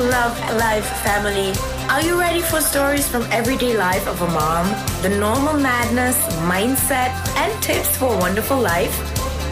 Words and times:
Love 0.00 0.38
Life 0.54 0.86
family. 1.02 1.52
Are 1.90 2.00
you 2.00 2.20
ready 2.20 2.40
for 2.40 2.60
stories 2.60 3.08
from 3.08 3.22
everyday 3.32 3.76
life 3.76 4.06
of 4.06 4.22
a 4.22 4.28
mom? 4.28 4.66
The 5.02 5.08
normal 5.08 5.54
madness, 5.54 6.16
mindset, 6.46 7.10
and 7.36 7.62
tips 7.62 7.96
for 7.96 8.14
a 8.14 8.18
wonderful 8.18 8.58
life? 8.60 8.94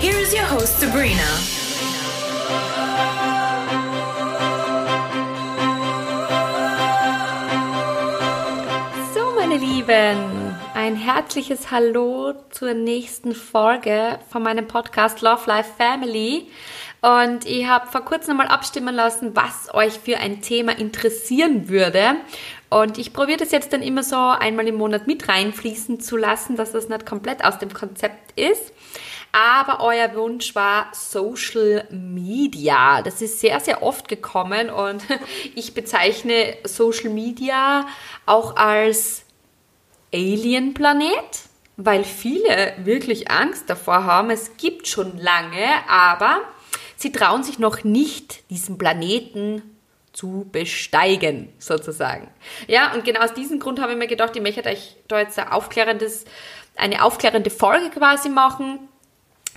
Here 0.01 0.15
is 0.15 0.33
your 0.33 0.45
host, 0.45 0.79
Sabrina. 0.79 1.27
So, 9.15 9.33
meine 9.35 9.57
Lieben, 9.57 10.55
ein 10.75 10.95
herzliches 10.95 11.73
Hallo 11.73 12.35
zur 12.51 12.75
nächsten 12.75 13.35
Folge 13.35 14.21
von 14.31 14.45
meinem 14.45 14.69
Podcast 14.69 15.23
Love 15.23 15.43
Life 15.47 15.73
Family. 15.77 16.47
Und 17.01 17.45
ich 17.47 17.67
habe 17.67 17.87
vor 17.87 18.01
kurzem 18.03 18.39
mal 18.39 18.49
abstimmen 18.49 18.95
lassen, 18.95 19.37
was 19.37 19.73
euch 19.75 19.99
für 19.99 20.19
ein 20.19 20.41
Thema 20.43 20.77
interessieren 20.77 21.69
würde. 21.69 22.17
Und 22.69 22.99
ich 22.99 23.13
probiere 23.13 23.39
das 23.39 23.53
jetzt 23.53 23.73
dann 23.73 23.83
immer 23.83 24.03
so 24.03 24.17
einmal 24.17 24.67
im 24.67 24.77
Monat 24.77 25.07
mit 25.07 25.29
reinfließen 25.29 26.01
zu 26.01 26.17
lassen, 26.17 26.57
dass 26.57 26.73
das 26.73 26.89
nicht 26.89 27.07
komplett 27.07 27.45
aus 27.45 27.59
dem 27.59 27.73
Konzept 27.73 28.39
ist. 28.39 28.73
Aber 29.33 29.85
euer 29.85 30.15
Wunsch 30.15 30.55
war 30.55 30.89
Social 30.93 31.87
Media. 31.91 33.03
Das 33.03 33.21
ist 33.21 33.41
sehr, 33.41 33.61
sehr 33.61 33.83
oft 33.83 34.09
gekommen 34.09 34.71
und 34.71 35.03
ich 35.55 35.75
bezeichne 35.75 36.57
Social 36.65 37.11
Media 37.11 37.87
auch 38.25 38.57
als 38.57 39.25
Alien-Planet, 40.13 41.41
weil 41.77 42.05
viele 42.05 42.73
wirklich 42.79 43.31
Angst 43.31 43.69
davor 43.69 44.05
haben. 44.05 44.31
Es 44.31 44.57
gibt 44.57 44.89
schon 44.89 45.19
lange, 45.19 45.67
aber 45.87 46.41
Sie 47.07 47.13
trauen 47.13 47.45
sich 47.45 47.61
noch 47.61 47.85
nicht, 47.85 48.51
diesen 48.51 48.79
Planeten 48.79 49.63
zu 50.13 50.45
besteigen, 50.51 51.53
sozusagen. 51.61 52.27
Ja, 52.67 52.93
und 52.95 53.05
genau 53.05 53.21
aus 53.21 53.33
diesem 53.33 53.61
Grund 53.61 53.81
habe 53.81 53.93
ich 53.93 53.99
mir 53.99 54.09
gedacht, 54.09 54.35
ich 54.35 54.43
möchte 54.43 54.69
euch 54.69 54.97
da 55.07 55.21
jetzt 55.21 55.39
ein 55.39 55.47
aufklärendes, 55.47 56.25
eine 56.75 57.05
aufklärende 57.05 57.51
Folge 57.51 57.91
quasi 57.91 58.29
machen, 58.29 58.89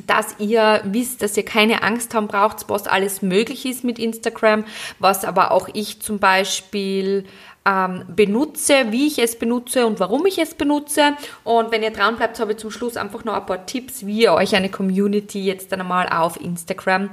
dass 0.05 0.35
ihr 0.37 0.81
wisst, 0.83 1.23
dass 1.23 1.35
ihr 1.37 1.43
keine 1.43 1.81
Angst 1.81 2.13
haben 2.13 2.27
braucht, 2.27 2.69
was 2.69 2.85
alles 2.85 3.23
möglich 3.23 3.65
ist 3.65 3.83
mit 3.83 3.97
Instagram, 3.97 4.63
was 4.99 5.25
aber 5.25 5.49
auch 5.49 5.69
ich 5.73 6.03
zum 6.03 6.19
Beispiel 6.19 7.25
ähm, 7.65 8.03
benutze, 8.07 8.91
wie 8.91 9.07
ich 9.07 9.19
es 9.19 9.37
benutze 9.37 9.85
und 9.85 9.99
warum 9.99 10.25
ich 10.25 10.37
es 10.39 10.55
benutze. 10.55 11.13
Und 11.43 11.71
wenn 11.71 11.83
ihr 11.83 11.91
dran 11.91 12.15
bleibt, 12.15 12.39
habe 12.39 12.53
ich 12.53 12.57
zum 12.57 12.71
Schluss 12.71 12.97
einfach 12.97 13.23
noch 13.23 13.33
ein 13.33 13.45
paar 13.45 13.65
Tipps, 13.65 14.05
wie 14.05 14.23
ihr 14.23 14.33
euch 14.33 14.55
eine 14.55 14.69
Community 14.69 15.43
jetzt 15.43 15.71
dann 15.71 15.81
einmal 15.81 16.07
auf 16.09 16.39
Instagram 16.39 17.09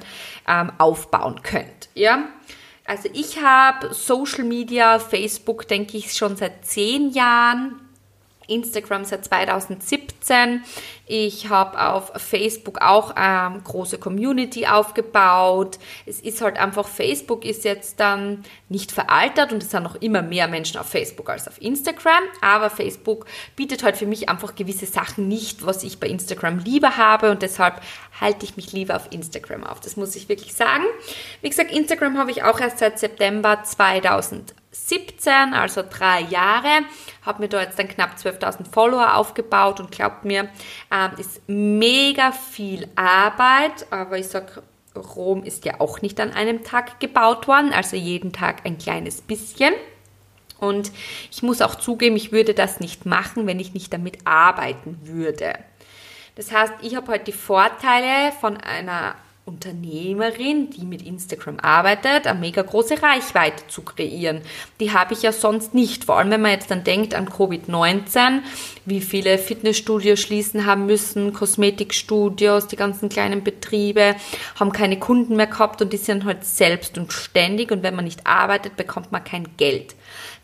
ähm, 0.49 0.73
aufbauen 0.79 1.43
könnt. 1.43 1.89
Ja. 1.95 2.25
Also 2.87 3.09
ich 3.13 3.43
habe 3.43 3.93
Social 3.93 4.45
Media, 4.45 5.01
Facebook, 5.01 5.67
denke 5.67 5.97
ich, 5.97 6.13
schon 6.13 6.37
seit 6.37 6.65
zehn 6.65 7.11
Jahren. 7.11 7.81
Instagram 8.49 9.05
seit 9.05 9.25
2017. 9.25 10.63
Ich 11.07 11.49
habe 11.49 11.81
auf 11.81 12.11
Facebook 12.17 12.81
auch 12.81 13.13
eine 13.13 13.57
ähm, 13.57 13.65
große 13.65 13.99
Community 13.99 14.67
aufgebaut. 14.67 15.79
Es 16.05 16.21
ist 16.21 16.41
halt 16.41 16.59
einfach, 16.59 16.89
Facebook 16.89 17.45
ist 17.45 17.65
jetzt 17.65 18.01
dann 18.01 18.45
nicht 18.69 18.91
veraltet 18.91 19.53
und 19.53 19.63
es 19.63 19.71
sind 19.71 19.85
noch 19.85 19.95
immer 19.97 20.23
mehr 20.23 20.49
Menschen 20.49 20.79
auf 20.79 20.87
Facebook 20.87 21.31
als 21.31 21.47
auf 21.47 21.61
Instagram. 21.63 22.23
Aber 22.41 22.71
Facebook 22.71 23.27
bietet 23.55 23.85
halt 23.85 23.97
für 23.97 24.07
mich 24.07 24.29
einfach 24.29 24.55
gewisse 24.55 24.87
Sachen 24.87 25.29
nicht, 25.29 25.65
was 25.65 25.85
ich 25.85 26.01
bei 26.01 26.09
Instagram 26.09 26.59
lieber 26.59 26.97
habe 26.97 27.31
und 27.31 27.43
deshalb 27.43 27.81
halte 28.21 28.45
ich 28.45 28.57
mich 28.57 28.73
lieber 28.73 28.97
auf 28.97 29.09
Instagram 29.11 29.65
auf. 29.65 29.81
Das 29.81 29.97
muss 29.97 30.17
ich 30.17 30.29
wirklich 30.29 30.55
sagen. 30.55 30.85
Wie 31.41 31.49
gesagt, 31.49 31.71
Instagram 31.71 32.19
habe 32.19 32.31
ich 32.31 32.43
auch 32.43 32.59
erst 32.59 32.79
seit 32.79 32.99
September 32.99 33.63
2017, 34.87 35.55
also 35.55 35.83
drei 35.89 36.21
Jahre 36.23 36.85
habe 37.23 37.43
mir 37.43 37.49
da 37.49 37.61
jetzt 37.61 37.79
dann 37.79 37.89
knapp 37.89 38.17
12.000 38.17 38.71
Follower 38.71 39.17
aufgebaut 39.17 39.81
und 39.81 39.91
glaubt 39.91 40.25
mir, 40.25 40.49
ähm, 40.93 41.11
ist 41.19 41.43
mega 41.49 42.33
viel 42.33 42.89
Arbeit, 42.95 43.87
aber 43.91 44.19
ich 44.19 44.29
sage, 44.29 44.63
Rom 44.95 45.43
ist 45.43 45.65
ja 45.65 45.81
auch 45.81 46.01
nicht 46.03 46.21
an 46.21 46.33
einem 46.33 46.65
Tag 46.65 47.01
gebaut 47.01 47.49
worden, 47.49 47.73
also 47.73 47.97
jeden 47.97 48.33
Tag 48.33 48.65
ein 48.65 48.79
kleines 48.79 49.21
bisschen. 49.21 49.75
Und 50.59 50.91
ich 51.31 51.43
muss 51.43 51.61
auch 51.61 51.75
zugeben, 51.75 52.17
ich 52.17 52.33
würde 52.33 52.55
das 52.55 52.81
nicht 52.81 53.05
machen, 53.05 53.47
wenn 53.47 53.61
ich 53.61 53.75
nicht 53.75 53.93
damit 53.93 54.19
arbeiten 54.25 54.99
würde. 55.03 55.53
Das 56.35 56.51
heißt, 56.51 56.73
ich 56.81 56.97
habe 56.97 57.13
heute 57.13 57.25
die 57.25 57.33
Vorteile 57.33 58.33
von 58.41 58.57
einer 58.57 59.17
Unternehmerin, 59.47 60.71
die 60.71 60.85
mit 60.85 61.03
Instagram 61.03 61.61
arbeitet, 61.61 62.27
eine 62.27 62.39
mega 62.39 62.63
große 62.63 63.01
Reichweite 63.01 63.67
zu 63.69 63.83
kreieren. 63.83 64.43
Die 64.81 64.93
habe 64.93 65.15
ich 65.15 65.23
ja 65.23 65.31
sonst 65.31 65.73
nicht. 65.73 66.05
Vor 66.05 66.19
allem, 66.19 66.31
wenn 66.31 66.43
man 66.43 66.51
jetzt 66.51 66.73
dann 66.73 66.83
denkt 66.83 67.15
an 67.15 67.29
Covid-19, 67.29 68.41
wie 68.87 69.01
viele 69.01 69.37
Fitnessstudios 69.37 70.21
schließen 70.21 70.65
haben 70.65 70.87
müssen, 70.87 71.33
Kosmetikstudios, 71.33 72.69
die 72.69 72.77
ganzen 72.77 73.09
kleinen 73.09 73.43
Betriebe 73.43 74.15
haben 74.59 74.73
keine 74.73 74.99
Kunden 74.99 75.37
mehr 75.37 75.49
gehabt 75.49 75.83
und 75.83 75.93
die 75.93 75.97
sind 75.97 76.25
halt 76.25 76.45
selbst 76.45 76.97
und 76.97 77.13
ständig 77.13 77.73
und 77.73 77.83
wenn 77.83 77.97
man 77.97 78.05
nicht 78.05 78.27
arbeitet, 78.27 78.77
bekommt 78.77 79.13
man 79.13 79.25
kein 79.25 79.57
Geld. 79.57 79.95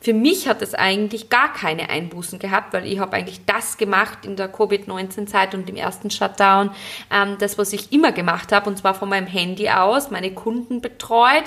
Für 0.01 0.13
mich 0.13 0.49
hat 0.49 0.61
es 0.63 0.75
eigentlich 0.75 1.31
gar 1.31 1.53
keine 1.53 1.89
Einbußen 1.89 2.41
gehabt, 2.41 2.73
weil 2.73 2.87
ich 2.87 2.99
habe 2.99 3.13
eigentlich 3.13 3.45
das 3.47 3.79
gemacht 3.79 4.25
in 4.25 4.35
der 4.35 4.49
Covid-19-Zeit 4.49 5.55
und 5.55 5.71
im 5.71 5.77
ersten 5.77 6.11
Shutdown, 6.11 6.73
ähm, 7.13 7.37
das, 7.39 7.57
was 7.57 7.73
ich 7.73 7.93
immer 7.93 8.11
gemacht 8.11 8.51
habe, 8.51 8.69
und 8.69 8.79
zwar 8.79 8.95
von 8.95 9.09
meinem 9.09 9.29
Handy 9.29 9.71
aus, 9.71 10.11
meine 10.11 10.35
Kunden 10.35 10.81
betreut 10.81 11.45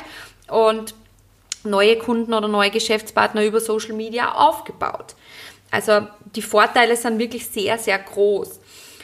und 0.47 0.95
neue 1.65 1.97
Kunden 1.97 2.33
oder 2.33 2.47
neue 2.47 2.69
Geschäftspartner 2.69 3.43
über 3.43 3.59
Social 3.59 3.93
Media 3.93 4.33
aufgebaut. 4.33 5.15
Also 5.75 6.07
die 6.35 6.41
Vorteile 6.41 6.95
sind 6.95 7.19
wirklich 7.19 7.47
sehr, 7.47 7.77
sehr 7.77 7.99
groß. 7.99 8.59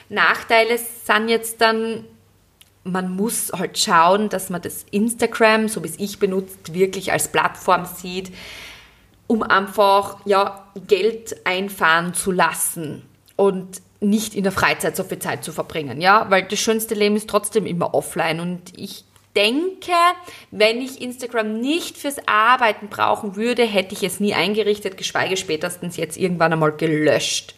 Nachteile 0.10 0.78
sind 0.78 1.30
jetzt 1.30 1.62
dann, 1.62 2.06
man 2.84 3.16
muss 3.16 3.52
halt 3.54 3.78
schauen, 3.78 4.30
dass 4.30 4.50
man 4.50 4.62
das 4.62 4.86
Instagram, 4.92 5.68
so 5.68 5.84
wie 5.84 5.88
es 5.88 6.00
ich 6.00 6.20
benutzt, 6.20 6.74
wirklich 6.74 7.12
als 7.12 7.28
Plattform 7.30 7.86
sieht 7.86 8.32
um 9.32 9.44
einfach 9.44 10.18
ja, 10.26 10.68
Geld 10.88 11.38
einfahren 11.46 12.14
zu 12.14 12.34
lassen 12.34 13.04
und 13.38 13.82
nicht 14.02 14.36
in 14.36 14.44
der 14.44 14.52
Freizeit 14.52 14.98
so 14.98 15.06
viel 15.06 15.20
Zeit 15.20 15.46
zu 15.46 15.54
verbringen, 15.54 16.02
ja, 16.02 16.26
weil 16.30 16.44
das 16.44 16.60
schönste 16.60 16.96
Leben 16.96 17.16
ist 17.16 17.30
trotzdem 17.30 17.66
immer 17.66 17.94
offline 17.94 18.42
und 18.42 18.78
ich 18.78 19.06
denke, 19.36 19.94
wenn 20.52 20.82
ich 20.82 21.02
Instagram 21.02 21.60
nicht 21.60 21.98
fürs 21.98 22.18
Arbeiten 22.28 22.88
brauchen 22.90 23.36
würde, 23.36 23.64
hätte 23.64 23.96
ich 23.96 24.04
es 24.04 24.20
nie 24.20 24.34
eingerichtet, 24.34 24.98
geschweige 24.98 25.38
spätestens 25.38 25.98
jetzt 25.98 26.18
irgendwann 26.18 26.54
einmal 26.54 26.74
gelöscht 26.74 27.56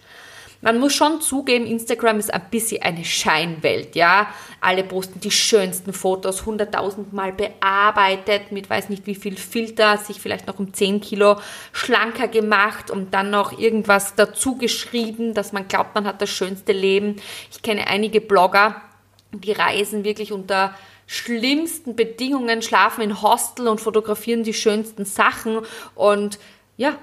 man 0.64 0.80
muss 0.80 0.94
schon 0.94 1.20
zugeben, 1.20 1.66
Instagram 1.66 2.20
ist 2.20 2.34
ein 2.34 2.50
bisschen 2.50 2.82
eine 2.84 3.04
Scheinwelt, 3.04 3.98
ja. 3.98 4.28
Alle 4.62 4.86
posten 4.86 5.20
die 5.20 5.30
schönsten 5.30 5.92
Fotos, 5.92 6.46
hunderttausendmal 6.46 7.34
bearbeitet, 7.34 8.54
mit 8.54 8.70
weiß 8.70 8.88
nicht 8.88 9.06
wie 9.06 9.16
viel 9.16 9.36
Filter, 9.36 9.98
sich 9.98 10.22
vielleicht 10.22 10.48
noch 10.48 10.60
um 10.60 10.74
10 10.74 11.02
Kilo 11.02 11.36
schlanker 11.74 12.30
gemacht 12.30 12.90
und 12.90 13.14
dann 13.14 13.30
noch 13.30 13.60
irgendwas 13.60 14.16
dazu 14.16 14.56
geschrieben, 14.56 15.34
dass 15.34 15.52
man 15.52 15.68
glaubt, 15.68 15.96
man 15.96 16.08
hat 16.08 16.22
das 16.22 16.30
schönste 16.30 16.72
Leben. 16.72 17.18
Ich 17.52 17.62
kenne 17.62 17.88
einige 17.88 18.22
Blogger, 18.22 18.82
die 19.34 19.52
reisen 19.52 20.06
wirklich 20.06 20.32
unter 20.32 20.74
schlimmsten 21.14 21.96
Bedingungen, 21.96 22.64
schlafen 22.64 23.02
in 23.02 23.22
Hostel 23.22 23.68
und 23.68 23.80
fotografieren 23.80 24.44
die 24.44 24.54
schönsten 24.54 25.06
Sachen 25.06 25.60
und 25.94 26.40
ja, 26.76 26.98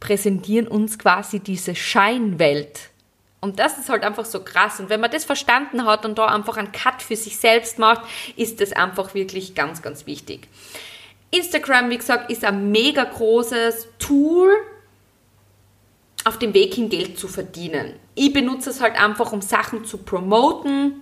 präsentieren 0.00 0.68
uns 0.68 0.98
quasi 0.98 1.40
diese 1.40 1.74
Scheinwelt. 1.74 2.90
Und 3.40 3.58
das 3.58 3.78
ist 3.78 3.88
halt 3.88 4.04
einfach 4.04 4.26
so 4.26 4.44
krass. 4.44 4.80
Und 4.80 4.90
wenn 4.90 5.00
man 5.00 5.10
das 5.10 5.24
verstanden 5.24 5.86
hat 5.86 6.04
und 6.04 6.18
da 6.18 6.26
einfach 6.26 6.58
einen 6.58 6.72
Cut 6.72 7.00
für 7.00 7.16
sich 7.16 7.38
selbst 7.38 7.78
macht, 7.78 8.02
ist 8.36 8.60
das 8.60 8.72
einfach 8.72 9.14
wirklich 9.14 9.54
ganz, 9.54 9.80
ganz 9.80 10.06
wichtig. 10.06 10.46
Instagram, 11.30 11.88
wie 11.88 11.96
gesagt, 11.96 12.30
ist 12.30 12.44
ein 12.44 12.70
mega 12.70 13.02
großes 13.02 13.88
Tool, 13.98 14.52
auf 16.24 16.38
dem 16.38 16.52
Weg 16.52 16.74
hin 16.74 16.90
Geld 16.90 17.18
zu 17.18 17.26
verdienen. 17.28 17.94
Ich 18.14 18.32
benutze 18.32 18.70
es 18.70 18.80
halt 18.82 19.00
einfach, 19.00 19.32
um 19.32 19.40
Sachen 19.40 19.86
zu 19.86 19.98
promoten, 19.98 21.00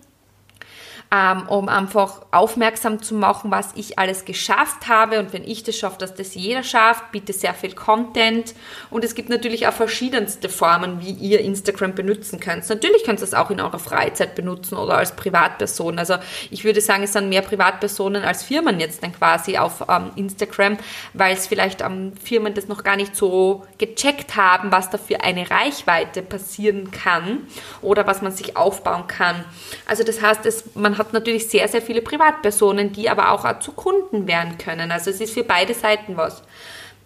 ähm, 1.13 1.49
um 1.49 1.69
einfach 1.69 2.23
aufmerksam 2.31 3.03
zu 3.03 3.17
machen, 3.17 3.51
was 3.51 3.71
ich 3.75 3.99
alles 3.99 4.25
geschafft 4.25 4.87
habe. 4.87 5.19
Und 5.19 5.33
wenn 5.33 5.43
ich 5.43 5.65
das 5.65 5.77
schaffe, 5.77 5.99
dass 5.99 6.15
das 6.15 6.37
jeder 6.37 6.63
schafft, 6.63 7.11
biete 7.11 7.33
sehr 7.33 7.53
viel 7.53 7.75
Content. 7.75 8.55
Und 8.91 9.05
es 9.05 9.17
gibt 9.17 9.29
natürlich 9.29 9.67
auch 9.67 9.73
verschiedenste 9.73 10.49
Formen, 10.49 11.01
wie 11.01 11.11
ihr 11.11 11.41
Instagram 11.41 11.97
benutzen 11.97 12.39
könnt. 12.39 12.69
Natürlich 12.69 13.03
könnt 13.03 13.19
ihr 13.19 13.25
es 13.25 13.35
auch 13.35 13.51
in 13.51 13.61
eurer 13.61 13.81
Freizeit 13.81 14.37
benutzen 14.37 14.77
oder 14.77 14.99
als 14.99 15.17
Privatperson. 15.17 15.99
Also 15.99 16.15
ich 16.49 16.63
würde 16.63 16.81
sagen, 16.81 17.03
es 17.03 17.13
sind 17.13 17.29
mehr 17.29 17.43
Privatpersonen 17.43 18.23
als 18.23 18.45
Firmen 18.45 18.79
jetzt 18.79 19.03
dann 19.03 19.13
quasi 19.13 19.59
auf 19.59 19.85
ähm, 19.89 20.13
Instagram, 20.15 20.79
weil 21.15 21.35
es 21.35 21.49
vielleicht 21.49 21.81
ähm, 21.81 22.13
Firmen 22.23 22.55
das 22.55 22.69
noch 22.69 22.85
gar 22.85 22.95
nicht 22.95 23.17
so 23.17 23.67
gecheckt 23.79 24.37
haben, 24.37 24.71
was 24.71 24.91
da 24.91 24.99
für 24.99 25.23
eine 25.23 25.51
Reichweite 25.51 26.23
passieren 26.23 26.93
kann 26.93 27.49
oder 27.83 28.07
was 28.07 28.23
man 28.23 28.31
sich 28.31 28.57
aufbauen 28.57 29.09
kann. 29.09 29.45
Also 29.87 30.05
das 30.05 30.23
heißt, 30.23 30.47
es, 30.47 30.77
man 30.77 31.00
hat 31.01 31.13
natürlich 31.13 31.49
sehr, 31.49 31.67
sehr 31.67 31.83
viele 31.83 32.03
Privatpersonen, 32.03 32.93
die 32.93 33.11
aber 33.11 33.33
auch 33.33 33.59
zu 33.59 33.73
Kunden 33.73 34.29
werden 34.29 34.59
können. 34.59 34.93
Also 34.93 35.11
es 35.11 35.21
ist 35.21 35.35
für 35.35 35.45
beide 35.45 35.75
Seiten 35.75 36.17
was. 36.17 36.43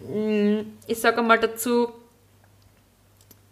Mm, 0.01 0.59
ich 0.85 0.99
sage 0.99 1.21
mal 1.21 1.39
dazu, 1.39 1.89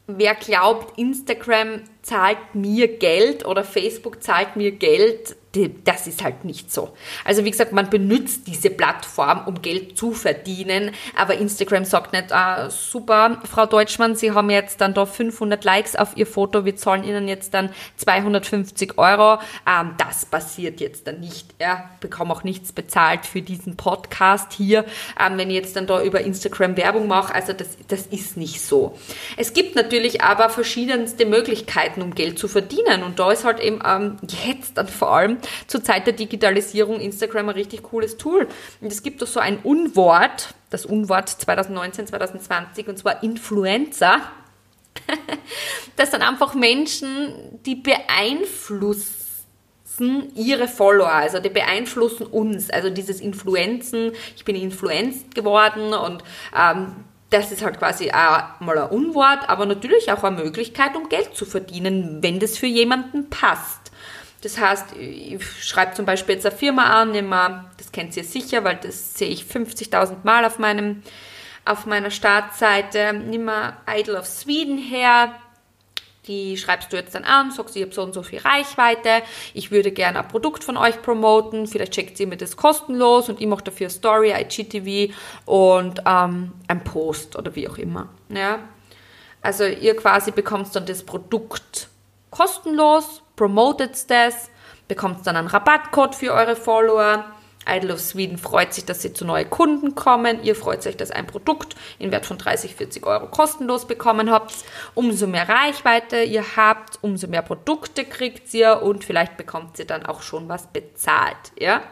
wer 0.07 0.35
glaubt, 0.35 0.97
Instagram 0.99 1.81
zahlt 2.01 2.53
mir 2.53 2.97
Geld 2.97 3.45
oder 3.45 3.63
Facebook 3.63 4.21
zahlt 4.21 4.55
mir 4.55 4.71
Geld, 4.71 5.35
das 5.83 6.07
ist 6.07 6.23
halt 6.23 6.45
nicht 6.45 6.71
so. 6.71 6.93
Also 7.23 7.45
wie 7.45 7.51
gesagt, 7.51 7.73
man 7.73 7.89
benutzt 7.89 8.47
diese 8.47 8.71
Plattform, 8.71 9.43
um 9.45 9.61
Geld 9.61 9.97
zu 9.97 10.11
verdienen, 10.13 10.91
aber 11.15 11.35
Instagram 11.35 11.85
sagt 11.85 12.13
nicht, 12.13 12.31
ah, 12.31 12.71
super, 12.71 13.41
Frau 13.49 13.67
Deutschmann, 13.67 14.15
Sie 14.15 14.31
haben 14.31 14.49
jetzt 14.49 14.81
dann 14.81 14.95
da 14.95 15.05
500 15.05 15.63
Likes 15.63 15.95
auf 15.95 16.17
Ihr 16.17 16.25
Foto, 16.25 16.65
wir 16.65 16.75
zahlen 16.75 17.03
Ihnen 17.03 17.27
jetzt 17.27 17.53
dann 17.53 17.69
250 17.97 18.97
Euro. 18.97 19.39
Ähm, 19.67 19.91
das 19.97 20.25
passiert 20.25 20.79
jetzt 20.81 21.05
dann 21.07 21.19
nicht. 21.19 21.53
Ja, 21.61 21.89
bekomme 21.99 22.33
auch 22.33 22.43
nichts 22.43 22.71
bezahlt 22.71 23.25
für 23.25 23.43
diesen 23.43 23.77
Podcast 23.77 24.53
hier, 24.53 24.85
ähm, 25.19 25.37
wenn 25.37 25.49
ich 25.49 25.55
jetzt 25.55 25.75
dann 25.75 25.85
da 25.85 26.01
über 26.01 26.21
Instagram 26.21 26.77
Werbung 26.77 27.07
mache. 27.07 27.33
Also 27.33 27.53
das, 27.53 27.77
das 27.87 28.07
ist 28.07 28.37
nicht 28.37 28.61
so. 28.61 28.97
Es 29.37 29.53
gibt 29.53 29.75
natürlich 29.75 30.23
aber 30.23 30.49
verschiedenste 30.49 31.27
Möglichkeiten, 31.27 32.01
um 32.01 32.15
Geld 32.15 32.39
zu 32.39 32.47
verdienen 32.47 33.03
und 33.03 33.19
da 33.19 33.31
ist 33.31 33.45
halt 33.45 33.59
eben 33.59 33.79
ähm, 33.85 34.17
jetzt 34.43 34.77
dann 34.77 34.87
vor 34.87 35.13
allem 35.13 35.37
zur 35.67 35.83
Zeit 35.83 36.05
der 36.05 36.13
Digitalisierung 36.13 36.99
Instagram 36.99 37.49
ein 37.49 37.55
richtig 37.55 37.83
cooles 37.83 38.17
Tool. 38.17 38.47
Und 38.81 38.91
es 38.91 39.03
gibt 39.03 39.21
doch 39.21 39.27
so 39.27 39.39
ein 39.39 39.59
Unwort, 39.59 40.53
das 40.69 40.85
Unwort 40.85 41.29
2019, 41.29 42.07
2020, 42.07 42.87
und 42.87 42.97
zwar 42.97 43.23
Influencer. 43.23 44.21
das 45.95 46.11
sind 46.11 46.21
einfach 46.21 46.53
Menschen, 46.53 47.33
die 47.65 47.75
beeinflussen 47.75 49.13
ihre 50.35 50.67
Follower, 50.67 51.11
also 51.11 51.39
die 51.39 51.49
beeinflussen 51.49 52.25
uns, 52.25 52.69
also 52.69 52.89
dieses 52.89 53.21
Influenzen, 53.21 54.11
ich 54.35 54.43
bin 54.43 54.55
influenced 54.55 55.35
geworden 55.35 55.93
und 55.93 56.23
ähm, 56.57 56.95
das 57.33 57.51
ist 57.51 57.63
halt 57.63 57.79
quasi 57.79 58.11
auch 58.11 58.59
mal 58.59 58.77
ein 58.77 58.89
Unwort, 58.89 59.49
aber 59.49 59.65
natürlich 59.65 60.11
auch 60.11 60.23
eine 60.23 60.43
Möglichkeit, 60.43 60.95
um 60.95 61.09
Geld 61.09 61.35
zu 61.35 61.45
verdienen, 61.45 62.19
wenn 62.21 62.39
das 62.39 62.57
für 62.57 62.67
jemanden 62.67 63.29
passt. 63.29 63.91
Das 64.43 64.59
heißt, 64.59 64.97
ich 64.97 65.41
schreibe 65.63 65.93
zum 65.93 66.05
Beispiel 66.05 66.35
jetzt 66.35 66.45
eine 66.45 66.55
Firma 66.55 67.01
an, 67.01 67.11
nehme, 67.11 67.63
das 67.77 67.93
kennt 67.93 68.15
ihr 68.17 68.25
sicher, 68.25 68.65
weil 68.65 68.75
das 68.75 69.13
sehe 69.13 69.29
ich 69.29 69.43
50.000 69.43 70.17
Mal 70.23 70.43
auf, 70.43 70.59
meinem, 70.59 71.01
auf 71.63 71.85
meiner 71.85 72.11
Startseite. 72.11 73.13
Nimm 73.13 73.45
mal 73.45 73.77
Idol 73.87 74.17
of 74.17 74.25
Sweden 74.25 74.77
her, 74.77 75.33
die 76.27 76.57
schreibst 76.57 76.91
du 76.91 76.97
jetzt 76.97 77.15
dann 77.15 77.23
an, 77.23 77.51
sagst, 77.51 77.77
ich 77.77 77.83
habe 77.83 77.93
so 77.93 78.03
und 78.03 78.13
so 78.13 78.21
viel 78.21 78.39
Reichweite, 78.39 79.23
ich 79.53 79.71
würde 79.71 79.91
gerne 79.91 80.19
ein 80.19 80.27
Produkt 80.27 80.65
von 80.65 80.75
euch 80.75 81.01
promoten, 81.01 81.65
vielleicht 81.65 81.93
checkt 81.93 82.19
ihr 82.19 82.27
mir 82.27 82.37
das 82.37 82.57
kostenlos 82.57 83.29
und 83.29 83.39
ich 83.39 83.47
mache 83.47 83.63
dafür 83.63 83.89
Story, 83.89 84.33
IGTV 84.33 85.13
und 85.45 86.01
ähm, 86.05 86.51
ein 86.67 86.83
Post 86.83 87.37
oder 87.37 87.55
wie 87.55 87.69
auch 87.69 87.77
immer. 87.77 88.09
Ja? 88.27 88.59
Also 89.41 89.63
ihr 89.63 89.95
quasi 89.95 90.31
bekommt 90.31 90.73
dann 90.75 90.85
das 90.85 91.03
Produkt 91.03 91.87
kostenlos 92.29 93.22
promotet 93.35 94.09
das, 94.09 94.49
bekommt 94.87 95.25
dann 95.25 95.35
einen 95.35 95.47
Rabattcode 95.47 96.15
für 96.15 96.33
eure 96.33 96.55
Follower. 96.55 97.25
Idle 97.67 97.93
of 97.93 98.01
Sweden 98.01 98.37
freut 98.37 98.73
sich, 98.73 98.85
dass 98.85 99.01
sie 99.01 99.13
zu 99.13 99.25
neuen 99.25 99.49
Kunden 99.49 99.95
kommen. 99.95 100.43
Ihr 100.43 100.55
freut 100.55 100.85
euch, 100.85 100.97
dass 100.97 101.11
ein 101.11 101.27
Produkt 101.27 101.75
in 101.97 102.11
Wert 102.11 102.25
von 102.25 102.37
30, 102.37 102.75
40 102.75 103.05
Euro 103.05 103.27
kostenlos 103.27 103.87
bekommen 103.87 104.29
habt. 104.29 104.53
Umso 104.95 105.27
mehr 105.27 105.47
Reichweite 105.47 106.23
ihr 106.23 106.43
habt, 106.57 106.99
umso 107.01 107.27
mehr 107.27 107.41
Produkte 107.41 108.03
kriegt 108.05 108.53
ihr 108.53 108.81
und 108.81 109.03
vielleicht 109.05 109.37
bekommt 109.37 109.79
ihr 109.79 109.85
dann 109.85 110.05
auch 110.05 110.21
schon 110.21 110.49
was 110.49 110.67
bezahlt. 110.67 111.53
Ja? 111.57 111.83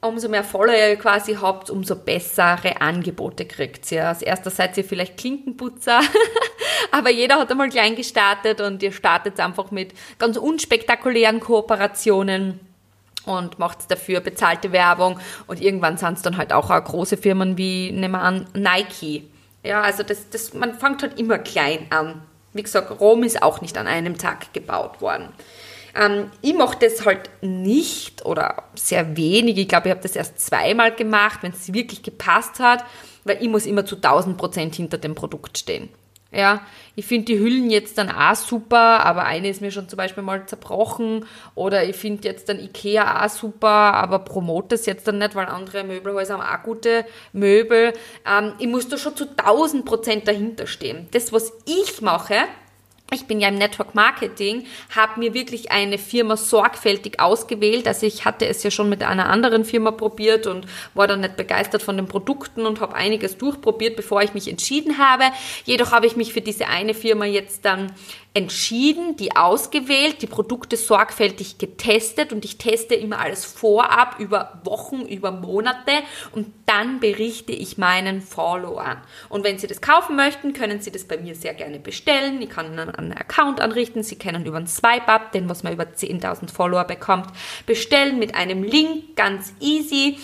Umso 0.00 0.28
mehr 0.28 0.44
Follower 0.44 0.74
ihr 0.74 0.96
quasi 0.96 1.34
habt, 1.34 1.70
umso 1.70 1.96
bessere 1.96 2.80
Angebote 2.80 3.44
kriegt 3.44 3.90
ihr. 3.92 4.08
Als 4.08 4.22
erster 4.22 4.50
seid 4.50 4.76
ihr 4.76 4.84
vielleicht 4.84 5.18
Klinkenputzer, 5.18 6.00
aber 6.90 7.10
jeder 7.10 7.38
hat 7.38 7.50
einmal 7.50 7.68
klein 7.68 7.96
gestartet 7.96 8.60
und 8.60 8.82
ihr 8.82 8.92
startet 8.92 9.38
einfach 9.40 9.70
mit 9.70 9.92
ganz 10.18 10.36
unspektakulären 10.36 11.40
Kooperationen 11.40 12.60
und 13.26 13.58
macht 13.58 13.90
dafür 13.90 14.20
bezahlte 14.20 14.72
Werbung 14.72 15.20
und 15.46 15.60
irgendwann 15.60 15.98
sind 15.98 16.14
es 16.14 16.22
dann 16.22 16.38
halt 16.38 16.52
auch, 16.52 16.70
auch 16.70 16.84
große 16.84 17.18
Firmen 17.18 17.58
wie, 17.58 17.92
nehmen 17.92 18.12
wir 18.12 18.22
an, 18.22 18.46
Nike. 18.54 19.24
Ja, 19.62 19.82
also 19.82 20.02
das, 20.02 20.30
das, 20.30 20.54
man 20.54 20.74
fängt 20.74 21.02
halt 21.02 21.18
immer 21.18 21.38
klein 21.38 21.86
an. 21.90 22.22
Wie 22.54 22.62
gesagt, 22.62 22.98
Rom 22.98 23.22
ist 23.22 23.42
auch 23.42 23.60
nicht 23.60 23.76
an 23.76 23.86
einem 23.86 24.16
Tag 24.16 24.52
gebaut 24.54 25.00
worden. 25.02 25.28
Ähm, 25.94 26.30
ich 26.42 26.54
mache 26.54 26.78
das 26.80 27.04
halt 27.04 27.30
nicht 27.42 28.24
oder 28.24 28.64
sehr 28.74 29.16
wenig. 29.16 29.58
Ich 29.58 29.68
glaube, 29.68 29.88
ich 29.88 29.90
habe 29.90 30.02
das 30.02 30.16
erst 30.16 30.40
zweimal 30.40 30.94
gemacht, 30.94 31.40
wenn 31.42 31.52
es 31.52 31.72
wirklich 31.72 32.02
gepasst 32.02 32.60
hat, 32.60 32.84
weil 33.24 33.38
ich 33.40 33.48
muss 33.48 33.66
immer 33.66 33.84
zu 33.84 33.96
1000 33.96 34.36
Prozent 34.36 34.74
hinter 34.74 34.98
dem 34.98 35.14
Produkt 35.14 35.58
stehen. 35.58 35.88
Ja, 36.32 36.64
ich 36.94 37.06
finde 37.06 37.24
die 37.24 37.40
Hüllen 37.40 37.70
jetzt 37.70 37.98
dann 37.98 38.08
auch 38.08 38.36
super, 38.36 39.04
aber 39.04 39.24
eine 39.24 39.48
ist 39.48 39.60
mir 39.60 39.72
schon 39.72 39.88
zum 39.88 39.96
Beispiel 39.96 40.22
mal 40.22 40.46
zerbrochen. 40.46 41.26
Oder 41.56 41.84
ich 41.84 41.96
finde 41.96 42.28
jetzt 42.28 42.48
dann 42.48 42.60
Ikea 42.60 43.24
auch 43.24 43.28
super, 43.28 43.68
aber 43.68 44.20
promote 44.20 44.76
es 44.76 44.86
jetzt 44.86 45.08
dann 45.08 45.18
nicht, 45.18 45.34
weil 45.34 45.46
andere 45.46 45.82
Möbelhäuser 45.82 46.38
haben 46.38 46.42
auch 46.42 46.62
gute 46.62 47.04
Möbel. 47.32 47.94
Ähm, 48.24 48.52
ich 48.60 48.68
muss 48.68 48.88
da 48.88 48.96
schon 48.96 49.16
zu 49.16 49.26
1000 49.36 49.84
Prozent 49.84 50.28
dahinter 50.28 50.68
stehen. 50.68 51.08
Das, 51.10 51.32
was 51.32 51.52
ich 51.66 52.00
mache, 52.00 52.36
ich 53.12 53.26
bin 53.26 53.40
ja 53.40 53.48
im 53.48 53.56
Network 53.56 53.94
Marketing, 53.94 54.66
habe 54.94 55.20
mir 55.20 55.34
wirklich 55.34 55.70
eine 55.70 55.98
Firma 55.98 56.36
sorgfältig 56.36 57.20
ausgewählt. 57.20 57.88
Also 57.88 58.06
ich 58.06 58.24
hatte 58.24 58.46
es 58.46 58.62
ja 58.62 58.70
schon 58.70 58.88
mit 58.88 59.02
einer 59.02 59.28
anderen 59.28 59.64
Firma 59.64 59.90
probiert 59.90 60.46
und 60.46 60.66
war 60.94 61.06
dann 61.06 61.20
nicht 61.20 61.36
begeistert 61.36 61.82
von 61.82 61.96
den 61.96 62.06
Produkten 62.06 62.66
und 62.66 62.80
habe 62.80 62.94
einiges 62.94 63.36
durchprobiert, 63.38 63.96
bevor 63.96 64.22
ich 64.22 64.34
mich 64.34 64.48
entschieden 64.48 64.98
habe. 64.98 65.24
Jedoch 65.64 65.92
habe 65.92 66.06
ich 66.06 66.16
mich 66.16 66.32
für 66.32 66.40
diese 66.40 66.68
eine 66.68 66.94
Firma 66.94 67.24
jetzt 67.24 67.64
dann 67.64 67.92
entschieden, 68.32 69.16
die 69.16 69.34
ausgewählt, 69.34 70.22
die 70.22 70.28
Produkte 70.28 70.76
sorgfältig 70.76 71.58
getestet 71.58 72.32
und 72.32 72.44
ich 72.44 72.58
teste 72.58 72.94
immer 72.94 73.18
alles 73.18 73.44
vorab 73.44 74.20
über 74.20 74.60
Wochen, 74.62 75.00
über 75.00 75.32
Monate 75.32 75.90
und 76.32 76.46
dann 76.66 77.00
berichte 77.00 77.50
ich 77.50 77.76
meinen 77.76 78.20
Followern. 78.20 78.98
Und 79.28 79.42
wenn 79.42 79.58
Sie 79.58 79.66
das 79.66 79.80
kaufen 79.80 80.14
möchten, 80.14 80.52
können 80.52 80.80
Sie 80.80 80.92
das 80.92 81.04
bei 81.04 81.16
mir 81.16 81.34
sehr 81.34 81.54
gerne 81.54 81.80
bestellen. 81.80 82.40
Ich 82.40 82.50
kann 82.50 82.66
Ihnen 82.66 82.90
einen 82.90 83.12
Account 83.12 83.60
anrichten. 83.60 84.04
Sie 84.04 84.16
können 84.16 84.46
über 84.46 84.58
einen 84.58 84.68
Swipe-Up, 84.68 85.32
den 85.32 85.48
was 85.48 85.64
man 85.64 85.72
über 85.72 85.84
10.000 85.84 86.52
Follower 86.52 86.84
bekommt, 86.84 87.26
bestellen 87.66 88.20
mit 88.20 88.36
einem 88.36 88.62
Link, 88.62 89.16
ganz 89.16 89.52
easy. 89.58 90.18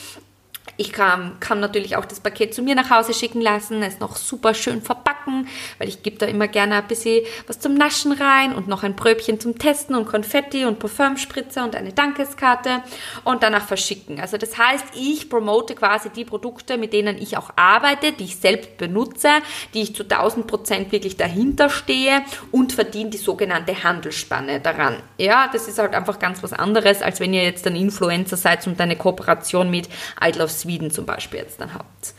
Ich 0.79 0.93
kann, 0.93 1.41
kann 1.41 1.61
natürlich 1.61 1.97
auch 1.97 2.05
das 2.05 2.21
Paket 2.21 2.55
zu 2.55 2.63
mir 2.63 2.75
nach 2.75 2.91
Hause 2.91 3.15
schicken 3.15 3.41
lassen, 3.41 3.83
es 3.83 3.99
noch 3.99 4.17
super 4.17 4.53
schön 4.53 4.83
verpacken, 4.83 5.49
weil 5.79 5.89
ich 5.89 6.03
gebe 6.03 6.19
da 6.19 6.27
immer 6.27 6.49
gerne 6.49 6.77
ein 6.77 6.87
bisschen 6.87 7.25
was 7.47 7.61
zum 7.61 7.75
Naschen 7.75 8.13
rein 8.13 8.55
und 8.55 8.69
noch 8.69 8.83
ein 8.83 8.95
Bröbchen 8.95 9.41
zum 9.41 9.59
Testen 9.59 9.95
und 9.95 10.07
Konfetti 10.07 10.67
und 10.67 10.79
Parfümspritzer 10.79 11.65
und 11.65 11.75
eine 11.75 11.93
Dankeskarte 11.93 12.83
und 13.25 13.43
danach 13.43 13.67
verschicken. 13.67 14.21
Also 14.21 14.37
das 14.37 14.59
heißt, 14.59 14.85
ich 14.95 15.31
promote 15.31 15.75
quasi 15.75 16.11
die 16.11 16.27
Produkte, 16.27 16.77
mit 16.77 16.93
denen 16.93 17.17
ich 17.17 17.39
auch 17.39 17.51
arbeite, 17.57 18.13
die 18.13 18.25
ich 18.25 18.37
selbst 18.37 18.77
benutze, 18.77 19.29
die 19.73 19.83
ich 19.83 19.95
zu 19.95 20.03
1000 20.03 20.47
Prozent 20.47 20.93
wirklich 20.93 21.17
dahinter 21.17 21.71
stehe 21.71 22.23
und 22.51 22.73
verdiene 22.73 23.11
die 23.11 23.17
sogenannte 23.17 23.83
Handelsspanne 23.83 24.61
daran. 24.61 25.03
Ja, 25.17 25.49
das 25.51 25.69
ist 25.69 25.79
halt 25.79 25.95
einfach 25.95 26.19
ganz 26.19 26.43
was 26.43 26.53
anderes, 26.53 27.01
als 27.01 27.19
wenn 27.21 27.33
ihr 27.33 27.43
jetzt 27.43 27.67
ein 27.67 27.77
Influencer 27.77 28.37
seid 28.37 28.67
und 28.67 28.81
eine 28.81 28.97
Kooperation 28.97 29.71
mit 29.71 29.89
Idle 30.23 30.45
of 30.45 30.51
Sweden 30.67 30.91
zum 30.91 31.07
Beispiel 31.07 31.41
jetzt 31.41 31.61
dann 31.61 31.73
habt. 31.75 32.15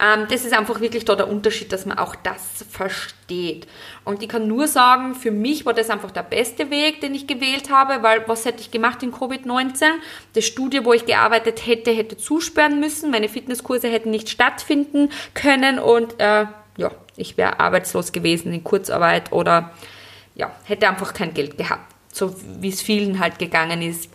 Ähm, 0.00 0.26
das 0.30 0.44
ist 0.44 0.54
einfach 0.54 0.80
wirklich 0.80 1.04
da 1.04 1.14
der 1.14 1.28
Unterschied, 1.28 1.72
dass 1.72 1.84
man 1.84 1.98
auch 1.98 2.14
das 2.16 2.64
versteht. 2.70 3.66
Und 4.04 4.22
ich 4.22 4.28
kann 4.28 4.48
nur 4.48 4.66
sagen, 4.66 5.14
für 5.14 5.30
mich 5.30 5.66
war 5.66 5.74
das 5.74 5.90
einfach 5.90 6.10
der 6.10 6.22
beste 6.22 6.70
Weg, 6.70 7.00
den 7.02 7.14
ich 7.14 7.26
gewählt 7.26 7.70
habe, 7.70 8.02
weil 8.02 8.26
was 8.26 8.46
hätte 8.46 8.60
ich 8.60 8.70
gemacht 8.70 9.02
in 9.02 9.12
Covid-19? 9.12 9.84
Das 10.32 10.44
Studio, 10.46 10.84
wo 10.84 10.94
ich 10.94 11.04
gearbeitet 11.04 11.66
hätte, 11.66 11.90
hätte 11.90 12.16
zusperren 12.16 12.80
müssen, 12.80 13.10
meine 13.10 13.28
Fitnesskurse 13.28 13.88
hätten 13.88 14.10
nicht 14.10 14.30
stattfinden 14.30 15.10
können 15.34 15.78
und 15.78 16.18
äh, 16.18 16.46
ja, 16.76 16.90
ich 17.16 17.36
wäre 17.36 17.60
arbeitslos 17.60 18.12
gewesen 18.12 18.54
in 18.54 18.64
Kurzarbeit 18.64 19.32
oder 19.32 19.72
ja, 20.34 20.50
hätte 20.64 20.88
einfach 20.88 21.12
kein 21.12 21.34
Geld 21.34 21.58
gehabt. 21.58 21.94
So 22.12 22.34
wie 22.60 22.70
es 22.70 22.80
vielen 22.80 23.20
halt 23.20 23.38
gegangen 23.38 23.82
ist 23.82 24.08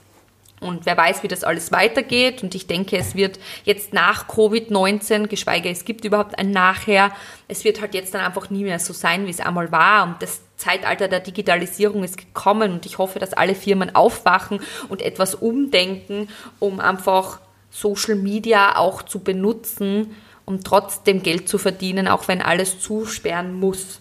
und 0.61 0.85
wer 0.85 0.95
weiß, 0.95 1.21
wie 1.21 1.27
das 1.27 1.43
alles 1.43 1.71
weitergeht. 1.71 2.41
Und 2.41 2.55
ich 2.55 2.65
denke, 2.65 2.97
es 2.97 3.15
wird 3.15 3.39
jetzt 3.65 3.93
nach 3.93 4.27
Covid-19, 4.27 5.27
geschweige 5.27 5.69
es 5.69 5.85
gibt 5.85 6.05
überhaupt 6.05 6.39
ein 6.39 6.51
Nachher, 6.51 7.11
es 7.47 7.63
wird 7.63 7.81
halt 7.81 7.93
jetzt 7.93 8.13
dann 8.13 8.21
einfach 8.21 8.49
nie 8.49 8.63
mehr 8.63 8.79
so 8.79 8.93
sein, 8.93 9.25
wie 9.25 9.31
es 9.31 9.41
einmal 9.41 9.71
war. 9.71 10.03
Und 10.03 10.21
das 10.21 10.41
Zeitalter 10.55 11.07
der 11.07 11.19
Digitalisierung 11.19 12.03
ist 12.03 12.17
gekommen. 12.17 12.71
Und 12.71 12.85
ich 12.85 12.97
hoffe, 12.97 13.19
dass 13.19 13.33
alle 13.33 13.55
Firmen 13.55 13.95
aufwachen 13.95 14.61
und 14.87 15.01
etwas 15.01 15.35
umdenken, 15.35 16.29
um 16.59 16.79
einfach 16.79 17.41
Social 17.69 18.15
Media 18.15 18.77
auch 18.77 19.01
zu 19.03 19.19
benutzen, 19.19 20.15
um 20.45 20.63
trotzdem 20.63 21.21
Geld 21.21 21.49
zu 21.49 21.57
verdienen, 21.57 22.07
auch 22.07 22.27
wenn 22.29 22.41
alles 22.41 22.79
zusperren 22.79 23.53
muss. 23.59 23.99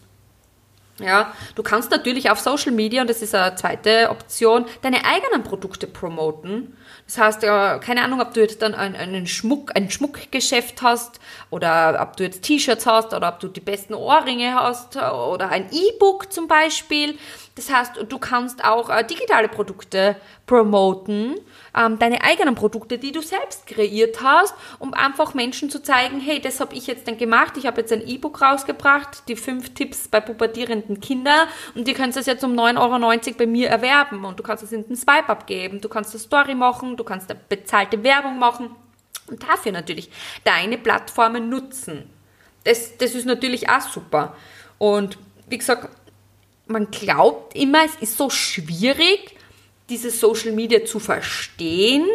Ja, 1.01 1.33
du 1.57 1.65
kannst 1.65 1.91
natürlich 1.91 2.31
auf 2.31 2.39
Social 2.39 2.71
Media, 2.71 3.03
und 3.03 3.11
das 3.11 3.21
ist 3.21 3.35
eine 3.35 3.57
zweite 3.57 4.11
Option, 4.11 4.67
deine 4.83 5.05
eigenen 5.05 5.43
Produkte 5.43 5.89
promoten. 5.89 6.77
Das 7.07 7.19
heißt, 7.19 7.43
ja, 7.43 7.79
keine 7.79 8.03
Ahnung, 8.03 8.21
ob 8.21 8.33
du 8.33 8.41
jetzt 8.41 8.63
dann 8.63 8.75
einen 8.75 9.27
Schmuck, 9.27 9.73
ein 9.75 9.91
Schmuckgeschäft 9.91 10.83
hast 10.83 11.19
oder 11.51 11.99
ob 12.01 12.17
du 12.17 12.23
jetzt 12.23 12.43
T-Shirts 12.43 12.87
hast 12.87 13.13
oder 13.13 13.29
ob 13.29 13.41
du 13.41 13.49
die 13.49 13.61
besten 13.61 13.95
Ohrringe 13.95 14.55
hast 14.55 14.97
oder 14.97 15.49
ein 15.49 15.69
E-Book 15.73 16.33
zum 16.33 16.47
Beispiel. 16.47 17.19
Das 17.57 17.73
heißt, 17.73 17.93
du 18.09 18.19
kannst 18.19 18.65
auch 18.65 18.91
äh, 18.91 19.05
digitale 19.05 19.49
Produkte 19.49 20.17
promoten, 20.45 21.37
ähm, 21.77 21.99
deine 22.01 22.23
eigenen 22.23 22.57
Produkte, 22.57 22.99
die 22.99 23.13
du 23.13 23.23
selbst 23.23 23.69
kreiert 23.69 24.21
hast, 24.23 24.55
um 24.81 24.93
einfach 24.93 25.35
Menschen 25.35 25.71
zu 25.71 25.81
zeigen, 25.81 26.19
hey, 26.19 26.41
das 26.41 26.59
habe 26.59 26.75
ich 26.75 26.89
jetzt 26.89 27.07
dann 27.07 27.17
gemacht, 27.17 27.57
ich 27.57 27.67
habe 27.67 27.81
jetzt 27.81 27.93
ein 27.93 28.05
E-Book 28.05 28.43
rausgebracht, 28.43 29.29
die 29.29 29.37
fünf 29.37 29.73
Tipps 29.75 30.09
bei 30.09 30.21
pubertierenden 30.21 31.01
Kindern 31.01 31.47
und 31.77 31.87
die 31.87 31.95
kannst 31.95 32.17
das 32.17 32.27
jetzt 32.27 32.43
um 32.43 32.59
9,90 32.59 33.27
Euro 33.27 33.39
bei 33.39 33.47
mir 33.47 33.69
erwerben 33.69 34.25
und 34.25 34.39
du 34.39 34.43
kannst 34.43 34.65
es 34.65 34.73
in 34.73 34.87
den 34.87 34.97
Swipe-Up 34.97 35.47
geben, 35.47 35.81
du 35.81 35.89
kannst 35.89 36.11
eine 36.11 36.21
Story 36.21 36.57
machen, 36.57 36.97
du 36.97 37.05
kannst 37.05 37.31
eine 37.31 37.39
bezahlte 37.49 38.03
Werbung 38.03 38.37
machen 38.37 38.75
und 39.29 39.43
dafür 39.45 39.71
natürlich 39.71 40.11
deine 40.43 40.77
Plattformen 40.77 41.49
nutzen. 41.49 42.11
Das, 42.65 42.97
das 42.99 43.15
ist 43.15 43.27
natürlich 43.27 43.69
auch 43.69 43.81
super. 43.81 44.35
Und 44.79 45.19
wie 45.49 45.59
gesagt, 45.59 45.89
man 46.67 46.91
glaubt 46.91 47.57
immer, 47.57 47.85
es 47.85 47.97
ist 48.01 48.17
so 48.17 48.31
schwierig, 48.31 49.37
dieses 49.91 50.19
Social 50.19 50.53
Media 50.53 50.85
zu 50.87 50.99
verstehen, 50.99 52.07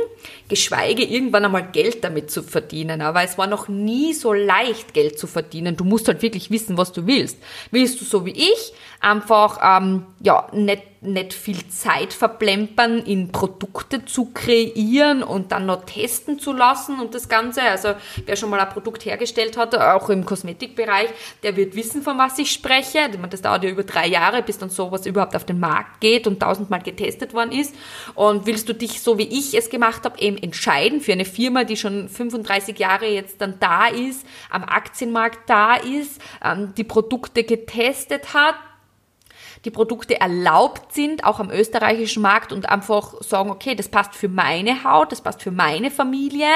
geschweige 0.48 1.04
irgendwann 1.04 1.46
einmal 1.46 1.72
Geld 1.72 2.04
damit 2.04 2.32
zu 2.32 2.42
verdienen. 2.42 3.02
Aber 3.02 3.24
es 3.24 3.38
war 3.38 3.46
noch 3.46 3.68
nie 3.68 4.14
so 4.14 4.34
leicht, 4.34 4.94
Geld 4.96 5.20
zu 5.20 5.28
verdienen. 5.28 5.78
Du 5.78 5.84
musst 5.84 6.08
halt 6.08 6.24
wirklich 6.24 6.50
wissen, 6.50 6.78
was 6.78 6.92
du 6.92 7.06
willst. 7.06 7.38
Willst 7.70 8.02
du 8.02 8.06
so 8.06 8.26
wie 8.26 8.32
ich 8.32 8.74
einfach 9.00 9.60
ähm, 9.62 10.06
ja 10.20 10.48
nicht 10.52 10.84
nicht 11.02 11.34
viel 11.34 11.68
Zeit 11.70 12.12
verplempern, 12.12 13.00
in 13.00 13.32
Produkte 13.32 14.04
zu 14.04 14.32
kreieren 14.34 15.24
und 15.24 15.52
dann 15.54 15.66
noch 15.66 15.86
testen 15.86 16.40
zu 16.40 16.52
lassen 16.52 17.00
und 17.00 17.16
das 17.16 17.30
Ganze. 17.30 17.62
Also 17.62 17.94
wer 18.26 18.36
schon 18.36 18.50
mal 18.50 18.60
ein 18.60 18.70
Produkt 18.70 19.06
hergestellt 19.06 19.56
hat, 19.56 19.76
auch 19.76 20.10
im 20.10 20.26
Kosmetikbereich, 20.26 21.10
der 21.44 21.56
wird 21.56 21.76
wissen, 21.76 22.02
von 22.02 22.18
was 22.18 22.38
ich 22.38 22.52
spreche. 22.52 23.00
Das 23.30 23.42
dauert 23.42 23.64
ja 23.64 23.70
über 23.70 23.84
drei 23.84 24.08
Jahre, 24.08 24.42
bis 24.44 24.58
dann 24.58 24.70
sowas 24.70 25.06
überhaupt 25.06 25.36
auf 25.36 25.46
den 25.46 25.60
Markt 25.60 26.02
geht 26.02 26.28
und 26.28 26.42
tausendmal 26.42 26.82
getestet 26.82 27.34
worden 27.34 27.54
ist. 27.54 27.74
Und 28.16 28.46
willst 28.46 28.68
du 28.68 28.74
dich, 28.74 29.02
so 29.02 29.18
wie 29.18 29.28
ich 29.28 29.54
es 29.54 29.70
gemacht 29.70 30.04
habe, 30.04 30.20
eben 30.20 30.38
entscheiden 30.38 31.00
für 31.00 31.14
eine 31.14 31.26
Firma, 31.26 31.64
die 31.64 31.78
schon 31.78 32.10
35 32.10 32.78
Jahre 32.78 33.08
jetzt 33.08 33.40
dann 33.40 33.58
da 33.60 33.88
ist, 33.88 34.26
am 34.50 34.64
Aktienmarkt 34.64 35.50
da 35.50 35.76
ist, 35.76 36.20
ähm, 36.44 36.74
die 36.76 36.84
Produkte 36.84 37.46
getestet 37.46 38.34
hat, 38.34 38.56
die 39.66 39.72
Produkte 39.72 40.20
erlaubt 40.20 40.94
sind, 40.94 41.24
auch 41.24 41.40
am 41.40 41.52
österreichischen 41.52 42.22
Markt 42.22 42.54
und 42.54 42.70
einfach 42.70 43.16
sagen, 43.22 43.50
okay, 43.50 43.76
das 43.76 43.90
passt 43.90 44.16
für 44.16 44.30
meine 44.30 44.84
Haut, 44.84 45.12
das 45.12 45.22
passt 45.22 45.42
für 45.42 45.52
meine 45.52 45.92
Familie, 45.92 46.48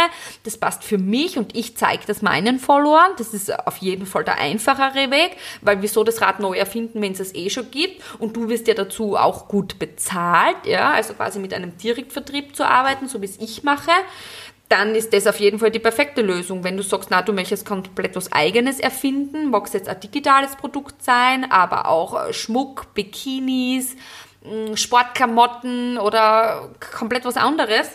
das 0.44 0.58
passt 0.58 0.84
für 0.84 0.98
mich 0.98 1.38
und 1.38 1.56
ich 1.56 1.78
zeige 1.78 2.04
das 2.06 2.22
meinen 2.22 2.60
Followern. 2.60 3.12
Das 3.18 3.34
ist 3.34 3.58
auf 3.68 3.78
jeden 3.78 4.06
Fall 4.06 4.24
der 4.24 4.40
einfachere 4.40 5.12
Weg, 5.12 5.38
weil 5.62 5.82
wieso 5.82 6.04
das 6.04 6.22
Rad 6.22 6.40
neu 6.40 6.56
erfinden, 6.56 7.02
wenn 7.02 7.14
es 7.14 7.20
es 7.20 7.36
eh 7.36 7.50
schon 7.50 7.72
gibt 7.72 8.02
und 8.20 8.36
du 8.36 8.50
wirst 8.50 8.68
ja 8.68 8.74
dazu 8.74 9.16
auch 9.16 9.48
gut 9.48 9.80
bezahlt, 9.80 10.66
ja, 10.66 10.92
also 10.92 11.14
quasi 11.14 11.40
mit 11.40 11.54
einem 11.54 11.78
Direktvertrieb 11.78 12.56
zu 12.56 12.66
arbeiten, 12.66 13.08
so 13.08 13.22
wie 13.22 13.26
es 13.26 13.40
ich 13.40 13.64
mache 13.64 13.92
dann 14.74 14.96
ist 14.96 15.14
das 15.14 15.28
auf 15.28 15.40
jeden 15.40 15.60
Fall 15.60 15.70
die 15.70 15.78
perfekte 15.78 16.24
Lösung. 16.24 16.64
Wenn 16.64 16.76
du 16.76 16.82
sagst, 16.82 17.12
na, 17.12 17.22
du 17.22 17.32
möchtest 17.32 17.64
komplett 17.64 18.16
was 18.16 18.32
Eigenes 18.32 18.80
erfinden, 18.80 19.52
mag 19.52 19.68
es 19.68 19.74
jetzt 19.74 19.88
ein 19.88 20.00
digitales 20.00 20.56
Produkt 20.56 21.04
sein, 21.04 21.50
aber 21.52 21.88
auch 21.88 22.26
äh, 22.28 22.34
Schmuck, 22.34 22.92
Bikinis, 22.96 23.96
mm, 24.44 24.74
Sportklamotten 24.74 26.00
oder 26.00 26.72
komplett 26.98 27.24
was 27.24 27.38
anderes, 27.38 27.88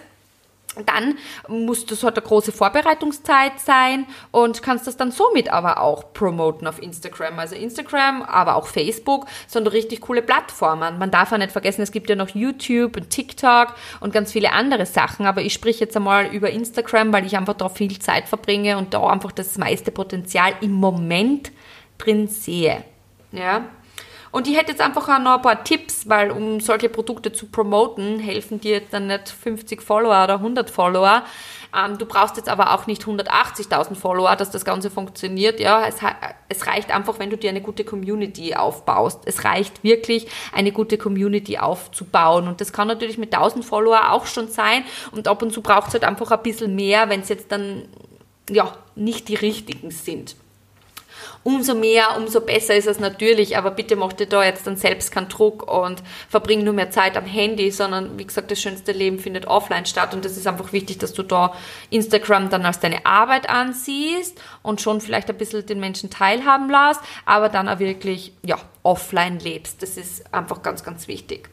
dann 0.87 1.17
muss 1.49 1.87
das 1.87 2.03
halt 2.03 2.17
eine 2.17 2.27
große 2.27 2.53
Vorbereitungszeit 2.53 3.59
sein 3.59 4.07
und 4.31 4.63
kannst 4.63 4.87
das 4.87 4.97
dann 4.97 5.11
somit 5.11 5.51
aber 5.51 5.81
auch 5.81 6.13
promoten 6.13 6.67
auf 6.67 6.81
Instagram. 6.81 7.39
Also 7.39 7.55
Instagram, 7.55 8.23
aber 8.23 8.57
auch 8.57 8.67
Facebook 8.67 9.27
sind 9.47 9.67
richtig 9.67 10.01
coole 10.03 10.23
Plattformen. 10.23 10.99
Man 10.99 11.11
darf 11.11 11.33
ja 11.33 11.39
nicht 11.39 11.53
vergessen, 11.53 11.83
es 11.83 11.93
gibt 11.93 12.09
ja 12.11 12.17
noch 12.17 12.29
YouTube 12.29 12.97
und 12.97 13.11
TikTok 13.11 13.75
und 14.01 14.13
ganz 14.13 14.33
viele 14.33 14.53
andere 14.53 14.87
Sachen, 14.87 15.27
aber 15.27 15.43
ich 15.43 15.53
spreche 15.53 15.85
jetzt 15.85 15.97
einmal 15.97 16.27
über 16.27 16.51
Instagram, 16.51 17.13
weil 17.13 17.27
ich 17.27 17.37
einfach 17.37 17.55
da 17.55 17.69
viel 17.69 17.99
Zeit 17.99 18.29
verbringe 18.29 18.79
und 18.79 18.95
da 18.95 19.07
einfach 19.07 19.33
das 19.33 19.59
meiste 19.59 19.91
Potenzial 19.91 20.53
im 20.61 20.73
Moment 20.73 21.51
drin 21.99 22.29
sehe. 22.29 22.85
Ja. 23.33 23.65
Und 24.31 24.47
ich 24.47 24.57
hätte 24.57 24.73
jetzt 24.73 24.81
einfach 24.81 25.09
auch 25.09 25.19
noch 25.19 25.37
ein 25.37 25.43
paar 25.43 25.65
Tipps, 25.65 26.09
weil 26.09 26.31
um 26.31 26.61
solche 26.61 26.89
Produkte 26.89 27.33
zu 27.33 27.47
promoten, 27.47 28.19
helfen 28.19 28.61
dir 28.61 28.83
dann 28.91 29.07
nicht 29.07 29.29
50 29.29 29.83
Follower 29.83 30.25
oder 30.25 30.35
100 30.35 30.71
Follower. 30.71 31.23
Ähm, 31.77 31.99
du 31.99 32.07
brauchst 32.07 32.37
jetzt 32.37 32.49
aber 32.49 32.75
auch 32.75 32.87
nicht 32.87 33.03
180.000 33.03 33.95
Follower, 33.95 34.37
dass 34.37 34.51
das 34.51 34.65
Ganze 34.65 34.91
funktioniert. 34.91 35.61
Ja, 35.61 35.87
es, 35.87 35.97
es 36.49 36.67
reicht 36.67 36.95
einfach, 36.95 37.19
wenn 37.19 37.31
du 37.31 37.37
dir 37.37 37.51
eine 37.51 37.61
gute 37.61 37.85
Community 37.85 38.55
aufbaust. 38.55 39.23
Es 39.25 39.45
reicht 39.45 39.83
wirklich, 39.85 40.27
eine 40.53 40.73
gute 40.73 40.99
Community 40.99 41.59
aufzubauen. 41.59 42.49
Und 42.49 42.61
das 42.61 42.73
kann 42.73 42.89
natürlich 42.89 43.19
mit 43.19 43.35
1000 43.35 43.65
Follower 43.65 44.13
auch 44.13 44.27
schon 44.27 44.49
sein. 44.49 44.85
Und 45.13 45.29
ab 45.29 45.43
und 45.43 45.53
zu 45.53 45.63
braucht 45.63 45.89
es 45.89 45.95
halt 45.95 46.05
einfach 46.05 46.31
ein 46.31 46.43
bisschen 46.43 46.75
mehr, 46.75 47.09
wenn 47.09 47.21
es 47.21 47.29
jetzt 47.29 47.53
dann 47.53 47.89
ja, 48.51 48.73
nicht 48.95 49.29
die 49.29 49.35
richtigen 49.35 49.91
sind 49.91 50.37
umso 51.43 51.75
mehr, 51.75 52.17
umso 52.17 52.41
besser 52.41 52.75
ist 52.75 52.87
es 52.87 53.01
natürlich, 53.01 53.57
aber 53.57 53.71
bitte 53.71 53.97
mach 53.97 54.13
dir 54.13 54.27
da 54.27 54.45
jetzt 54.45 54.67
dann 54.67 54.77
selbst 54.77 55.11
keinen 55.11 55.29
Druck 55.29 55.71
und 55.71 56.03
verbring 56.29 56.65
nur 56.65 56.75
mehr 56.75 56.91
Zeit 56.91 57.17
am 57.17 57.25
Handy, 57.25 57.71
sondern 57.71 58.19
wie 58.19 58.27
gesagt, 58.27 58.51
das 58.51 58.61
schönste 58.61 58.93
Leben 58.93 59.19
findet 59.19 59.47
offline 59.47 59.87
statt 59.87 60.15
und 60.15 60.25
das 60.25 60.37
ist 60.37 60.47
einfach 60.47 60.73
wichtig, 60.73 60.99
dass 60.99 61.13
du 61.13 61.23
da 61.23 61.55
Instagram 61.91 62.51
dann 62.51 62.65
als 62.65 62.81
deine 62.81 63.07
Arbeit 63.07 63.49
ansiehst 63.49 64.41
und 64.63 64.81
schon 64.81 65.01
vielleicht 65.01 65.31
ein 65.31 65.39
bisschen 65.39 65.65
den 65.67 65.81
Menschen 65.81 66.11
teilhaben 66.11 66.71
lässt, 66.71 67.01
aber 67.25 67.49
dann 67.49 67.69
auch 67.69 67.79
wirklich, 67.79 68.33
ja, 68.43 68.59
offline 68.83 69.39
lebst. 69.39 69.83
Das 69.83 69.97
ist 69.97 70.33
einfach 70.33 70.63
ganz, 70.63 70.83
ganz 70.83 71.09
wichtig. 71.09 71.51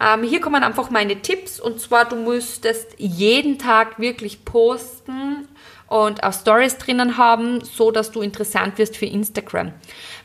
Ähm, 0.00 0.22
hier 0.22 0.40
kommen 0.40 0.62
einfach 0.62 0.90
meine 0.90 1.20
Tipps 1.22 1.58
und 1.58 1.80
zwar, 1.80 2.04
du 2.04 2.16
müsstest 2.16 2.94
jeden 2.98 3.58
Tag 3.58 3.98
wirklich 3.98 4.44
posten 4.44 5.48
und 5.88 6.22
auch 6.22 6.32
Stories 6.32 6.78
drinnen 6.78 7.16
haben, 7.16 7.64
so 7.64 7.90
dass 7.90 8.10
du 8.10 8.20
interessant 8.20 8.78
wirst 8.78 8.96
für 8.96 9.06
Instagram. 9.06 9.72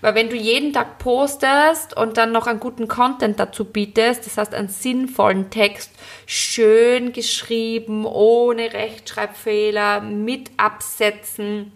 Weil 0.02 0.16
wenn 0.16 0.30
du 0.30 0.36
jeden 0.36 0.74
Tag 0.74 1.00
postest 1.00 1.96
und 1.96 2.18
dann 2.18 2.32
noch 2.32 2.48
einen 2.48 2.60
guten 2.60 2.88
Content 2.88 3.40
dazu 3.40 3.66
bietest, 3.66 4.26
das 4.26 4.38
heißt 4.38 4.54
einen 4.54 4.68
sinnvollen 4.68 5.50
Text, 5.50 5.92
schön 6.26 7.14
geschrieben, 7.14 8.06
ohne 8.06 8.74
Rechtschreibfehler, 8.74 10.02
mit 10.02 10.52
Absätzen, 10.58 11.72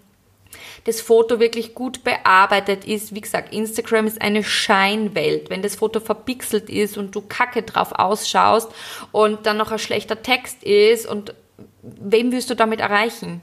das 0.86 1.02
Foto 1.02 1.40
wirklich 1.40 1.76
gut 1.76 2.04
bearbeitet 2.04 2.86
ist. 2.86 3.14
Wie 3.14 3.22
gesagt, 3.22 3.54
Instagram 3.54 4.08
ist 4.08 4.22
eine 4.22 4.44
Scheinwelt. 4.44 5.50
Wenn 5.50 5.62
das 5.62 5.76
Foto 5.76 6.00
verpixelt 6.00 6.70
ist 6.70 6.98
und 6.98 7.14
du 7.14 7.22
kacke 7.22 7.64
drauf 7.64 7.92
ausschaust 7.92 8.72
und 9.12 9.46
dann 9.46 9.58
noch 9.58 9.72
ein 9.72 9.80
schlechter 9.80 10.22
Text 10.22 10.64
ist 10.64 11.06
und 11.06 11.34
wem 11.82 12.32
wirst 12.32 12.50
du 12.50 12.56
damit 12.56 12.80
erreichen? 12.80 13.42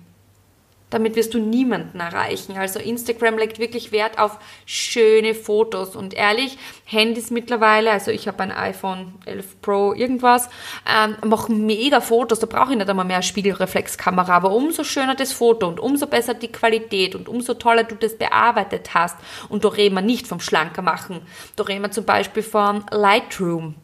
Damit 0.94 1.16
wirst 1.16 1.34
du 1.34 1.40
niemanden 1.40 1.98
erreichen. 1.98 2.56
Also 2.56 2.78
Instagram 2.78 3.36
legt 3.36 3.58
wirklich 3.58 3.90
Wert 3.90 4.20
auf 4.20 4.38
schöne 4.64 5.34
Fotos. 5.34 5.96
Und 5.96 6.14
ehrlich, 6.14 6.56
Handys 6.84 7.32
mittlerweile, 7.32 7.90
also 7.90 8.12
ich 8.12 8.28
habe 8.28 8.44
ein 8.44 8.52
iPhone 8.52 9.14
11 9.26 9.60
Pro 9.60 9.92
irgendwas, 9.92 10.48
ähm, 10.88 11.16
machen 11.28 11.66
mega 11.66 12.00
Fotos, 12.00 12.38
da 12.38 12.46
brauche 12.46 12.70
ich 12.70 12.78
nicht 12.78 12.88
einmal 12.88 13.04
mehr 13.04 13.22
Spiegelreflexkamera, 13.22 14.36
aber 14.36 14.52
umso 14.52 14.84
schöner 14.84 15.16
das 15.16 15.32
Foto 15.32 15.66
und 15.66 15.80
umso 15.80 16.06
besser 16.06 16.34
die 16.34 16.52
Qualität 16.52 17.16
und 17.16 17.28
umso 17.28 17.54
toller 17.54 17.82
du 17.82 17.96
das 17.96 18.16
bearbeitet 18.16 18.94
hast. 18.94 19.16
Und 19.48 19.64
da 19.64 19.70
reden 19.70 19.96
wir 19.96 20.02
nicht 20.02 20.28
vom 20.28 20.38
Schlanker 20.38 20.82
machen, 20.82 21.22
da 21.56 21.64
reden 21.64 21.82
wir 21.82 21.90
zum 21.90 22.04
Beispiel 22.04 22.44
von 22.44 22.84
Lightroom 22.92 23.74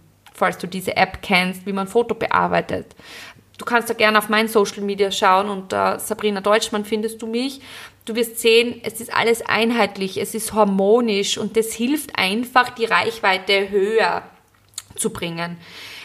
falls 0.40 0.57
du 0.57 0.67
diese 0.67 0.97
App 0.97 1.21
kennst, 1.21 1.67
wie 1.67 1.73
man 1.73 1.87
Foto 1.87 2.14
bearbeitet. 2.14 2.97
Du 3.61 3.67
kannst 3.67 3.90
da 3.90 3.95
gerne 3.95 4.17
auf 4.17 4.31
mein 4.31 4.49
Social 4.49 4.81
Media 4.81 5.11
schauen 5.11 5.50
und 5.50 5.73
Sabrina 5.73 6.40
Deutschmann 6.40 6.87
findest 6.87 7.21
du 7.21 7.26
mich. 7.26 7.61
Du 8.07 8.14
wirst 8.14 8.38
sehen, 8.38 8.81
es 8.85 9.02
ist 9.02 9.14
alles 9.14 9.43
einheitlich, 9.43 10.17
es 10.17 10.35
ist 10.35 10.55
harmonisch 10.55 11.37
und 11.37 11.59
das 11.59 11.75
hilft 11.75 12.19
einfach, 12.19 12.71
die 12.71 12.87
Reichweite 12.87 13.69
höher 13.69 14.23
zu 14.97 15.11
bringen. 15.11 15.59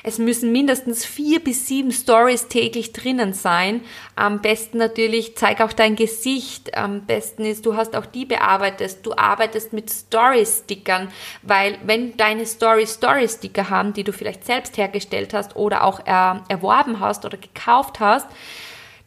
Es 0.08 0.20
müssen 0.20 0.52
mindestens 0.52 1.04
vier 1.04 1.44
bis 1.44 1.66
sieben 1.66 1.92
Stories 1.92 2.48
täglich 2.48 2.94
drinnen 2.94 3.34
sein. 3.34 3.82
Am 4.16 4.40
besten 4.40 4.78
natürlich, 4.78 5.36
zeig 5.36 5.62
auch 5.62 5.74
dein 5.74 5.96
Gesicht. 5.96 6.78
Am 6.78 7.08
besten 7.08 7.44
ist, 7.44 7.66
du 7.66 7.76
hast 7.76 7.96
auch 7.96 8.06
die 8.06 8.26
bearbeitet. 8.26 9.04
Du 9.04 9.14
arbeitest 9.18 9.74
mit 9.74 9.90
Story-Stickern, 9.90 11.08
weil 11.42 11.80
wenn 11.86 12.16
deine 12.18 12.46
Story 12.46 12.86
Story-Sticker 12.86 13.72
haben, 13.72 13.94
die 13.94 14.04
du 14.04 14.14
vielleicht 14.14 14.46
selbst 14.46 14.78
hergestellt 14.78 15.34
hast 15.34 15.56
oder 15.56 15.84
auch 15.84 16.00
er, 16.06 16.44
erworben 16.50 17.00
hast 17.00 17.26
oder 17.26 17.40
gekauft 17.40 18.00
hast, 18.00 18.28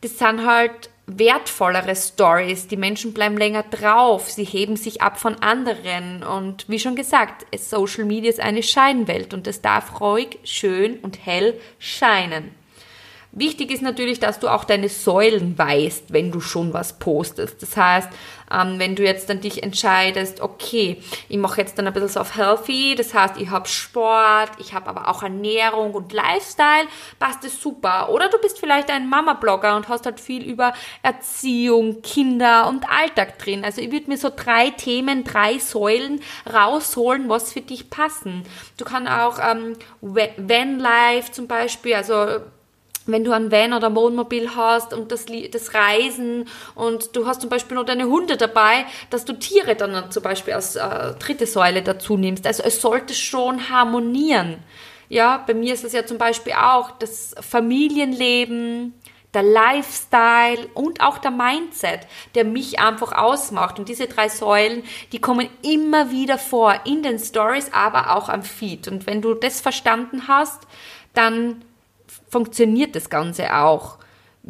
das 0.00 0.18
sind 0.18 0.44
halt 0.44 0.90
wertvollere 1.08 1.96
Stories. 1.96 2.68
Die 2.68 2.76
Menschen 2.76 3.14
bleiben 3.14 3.36
länger 3.36 3.64
drauf, 3.64 4.30
sie 4.30 4.44
heben 4.44 4.76
sich 4.76 5.02
ab 5.02 5.18
von 5.18 5.36
anderen. 5.36 6.22
Und 6.22 6.68
wie 6.68 6.78
schon 6.78 6.96
gesagt, 6.96 7.46
Social 7.58 8.04
Media 8.04 8.30
ist 8.30 8.40
eine 8.40 8.62
Scheinwelt 8.62 9.34
und 9.34 9.46
es 9.46 9.62
darf 9.62 10.00
ruhig, 10.00 10.38
schön 10.44 10.98
und 10.98 11.24
hell 11.24 11.58
scheinen. 11.78 12.57
Wichtig 13.32 13.70
ist 13.70 13.82
natürlich, 13.82 14.20
dass 14.20 14.40
du 14.40 14.48
auch 14.48 14.64
deine 14.64 14.88
Säulen 14.88 15.58
weißt, 15.58 16.12
wenn 16.12 16.32
du 16.32 16.40
schon 16.40 16.72
was 16.72 16.98
postest. 16.98 17.62
Das 17.62 17.76
heißt, 17.76 18.08
ähm, 18.50 18.78
wenn 18.78 18.96
du 18.96 19.04
jetzt 19.04 19.28
dann 19.28 19.40
dich 19.40 19.62
entscheidest, 19.62 20.40
okay, 20.40 21.02
ich 21.28 21.36
mache 21.36 21.60
jetzt 21.60 21.76
dann 21.76 21.86
ein 21.86 21.92
bisschen 21.92 22.08
so 22.08 22.20
auf 22.20 22.36
Healthy, 22.36 22.94
das 22.94 23.12
heißt, 23.12 23.36
ich 23.38 23.50
habe 23.50 23.68
Sport, 23.68 24.52
ich 24.58 24.72
habe 24.72 24.88
aber 24.88 25.08
auch 25.08 25.22
Ernährung 25.22 25.92
und 25.92 26.12
Lifestyle, 26.12 26.86
passt 27.18 27.44
es 27.44 27.60
super. 27.60 28.08
Oder 28.10 28.28
du 28.30 28.38
bist 28.38 28.58
vielleicht 28.58 28.90
ein 28.90 29.10
Mama-Blogger 29.10 29.76
und 29.76 29.88
hast 29.88 30.06
halt 30.06 30.20
viel 30.20 30.42
über 30.42 30.72
Erziehung, 31.02 32.00
Kinder 32.00 32.66
und 32.66 32.88
Alltag 32.90 33.38
drin. 33.38 33.62
Also 33.62 33.82
ich 33.82 33.92
würde 33.92 34.08
mir 34.08 34.16
so 34.16 34.30
drei 34.34 34.70
Themen, 34.70 35.24
drei 35.24 35.58
Säulen 35.58 36.20
rausholen, 36.50 37.28
was 37.28 37.52
für 37.52 37.60
dich 37.60 37.90
passen. 37.90 38.44
Du 38.78 38.86
kannst 38.86 39.10
auch 39.10 39.38
ähm, 39.38 39.76
Van-Life 40.00 41.32
zum 41.32 41.46
Beispiel, 41.46 41.94
also 41.94 42.40
wenn 43.08 43.24
du 43.24 43.32
ein 43.32 43.50
Van 43.50 43.72
oder 43.72 43.94
Wohnmobil 43.94 44.54
hast 44.54 44.92
und 44.92 45.10
das, 45.10 45.26
das 45.50 45.74
Reisen 45.74 46.48
und 46.74 47.16
du 47.16 47.26
hast 47.26 47.40
zum 47.40 47.50
Beispiel 47.50 47.76
noch 47.76 47.84
deine 47.84 48.06
Hunde 48.06 48.36
dabei, 48.36 48.84
dass 49.10 49.24
du 49.24 49.32
Tiere 49.32 49.74
dann 49.74 50.10
zum 50.10 50.22
Beispiel 50.22 50.54
als 50.54 50.76
äh, 50.76 51.14
dritte 51.18 51.46
Säule 51.46 51.82
dazu 51.82 52.16
nimmst. 52.16 52.46
Also 52.46 52.62
es 52.62 52.80
sollte 52.80 53.14
schon 53.14 53.70
harmonieren. 53.70 54.58
Ja, 55.08 55.42
bei 55.46 55.54
mir 55.54 55.72
ist 55.72 55.84
es 55.84 55.92
ja 55.92 56.04
zum 56.04 56.18
Beispiel 56.18 56.52
auch 56.52 56.90
das 56.98 57.34
Familienleben, 57.40 58.92
der 59.34 59.42
Lifestyle 59.42 60.68
und 60.74 61.00
auch 61.00 61.18
der 61.18 61.30
Mindset, 61.30 62.00
der 62.34 62.44
mich 62.44 62.78
einfach 62.78 63.12
ausmacht. 63.12 63.78
Und 63.78 63.88
diese 63.88 64.06
drei 64.06 64.28
Säulen, 64.28 64.82
die 65.12 65.20
kommen 65.20 65.48
immer 65.62 66.10
wieder 66.10 66.38
vor 66.38 66.74
in 66.84 67.02
den 67.02 67.18
Stories, 67.18 67.70
aber 67.72 68.16
auch 68.16 68.28
am 68.28 68.42
Feed. 68.42 68.88
Und 68.88 69.06
wenn 69.06 69.22
du 69.22 69.34
das 69.34 69.60
verstanden 69.60 70.28
hast, 70.28 70.66
dann 71.14 71.62
funktioniert 72.28 72.94
das 72.94 73.10
Ganze 73.10 73.54
auch. 73.54 73.98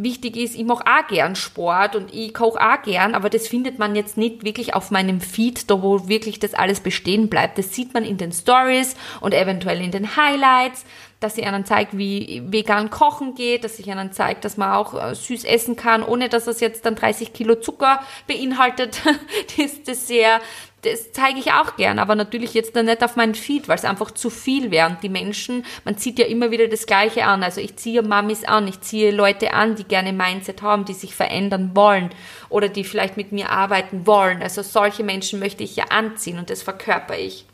Wichtig 0.00 0.36
ist, 0.36 0.54
ich 0.54 0.64
mache 0.64 0.84
auch 0.84 1.08
gern 1.08 1.34
Sport 1.34 1.96
und 1.96 2.14
ich 2.14 2.32
koche 2.32 2.60
auch 2.60 2.82
gern, 2.82 3.16
aber 3.16 3.30
das 3.30 3.48
findet 3.48 3.80
man 3.80 3.96
jetzt 3.96 4.16
nicht 4.16 4.44
wirklich 4.44 4.74
auf 4.74 4.92
meinem 4.92 5.20
Feed, 5.20 5.68
da 5.70 5.82
wo 5.82 6.08
wirklich 6.08 6.38
das 6.38 6.54
alles 6.54 6.78
bestehen 6.78 7.28
bleibt. 7.28 7.58
Das 7.58 7.74
sieht 7.74 7.94
man 7.94 8.04
in 8.04 8.16
den 8.16 8.30
Stories 8.30 8.94
und 9.20 9.34
eventuell 9.34 9.80
in 9.80 9.90
den 9.90 10.14
Highlights, 10.16 10.84
dass 11.18 11.36
ich 11.36 11.44
ihnen 11.44 11.64
zeigt, 11.64 11.98
wie 11.98 12.42
vegan 12.46 12.90
kochen 12.90 13.34
geht, 13.34 13.64
dass 13.64 13.80
ich 13.80 13.88
ihnen 13.88 14.12
zeigt, 14.12 14.44
dass 14.44 14.56
man 14.56 14.72
auch 14.72 14.94
äh, 14.94 15.16
süß 15.16 15.42
essen 15.44 15.74
kann, 15.74 16.04
ohne 16.04 16.28
dass 16.28 16.46
es 16.46 16.60
jetzt 16.60 16.86
dann 16.86 16.94
30 16.94 17.32
Kilo 17.32 17.56
Zucker 17.56 18.00
beinhaltet, 18.28 19.00
das 19.58 19.82
Dessert 19.82 20.42
das 20.82 21.12
zeige 21.12 21.40
ich 21.40 21.52
auch 21.52 21.74
gern, 21.76 21.98
aber 21.98 22.14
natürlich 22.14 22.54
jetzt 22.54 22.76
dann 22.76 22.86
nicht 22.86 23.02
auf 23.02 23.16
meinen 23.16 23.34
Feed, 23.34 23.66
weil 23.66 23.76
es 23.76 23.84
einfach 23.84 24.12
zu 24.12 24.30
viel 24.30 24.70
wäre. 24.70 24.88
Und 24.88 25.02
die 25.02 25.08
Menschen, 25.08 25.64
man 25.84 25.98
zieht 25.98 26.18
ja 26.20 26.26
immer 26.26 26.52
wieder 26.52 26.68
das 26.68 26.86
Gleiche 26.86 27.24
an. 27.24 27.42
Also 27.42 27.60
ich 27.60 27.76
ziehe 27.76 28.02
Mamis 28.02 28.44
an, 28.44 28.68
ich 28.68 28.80
ziehe 28.80 29.10
Leute 29.10 29.52
an, 29.54 29.74
die 29.74 29.84
gerne 29.84 30.12
Mindset 30.12 30.62
haben, 30.62 30.84
die 30.84 30.94
sich 30.94 31.16
verändern 31.16 31.72
wollen 31.74 32.10
oder 32.48 32.68
die 32.68 32.84
vielleicht 32.84 33.16
mit 33.16 33.32
mir 33.32 33.50
arbeiten 33.50 34.06
wollen. 34.06 34.40
Also 34.40 34.62
solche 34.62 35.02
Menschen 35.02 35.40
möchte 35.40 35.64
ich 35.64 35.74
ja 35.74 35.86
anziehen 35.90 36.38
und 36.38 36.48
das 36.48 36.62
verkörper 36.62 37.18
ich. 37.18 37.44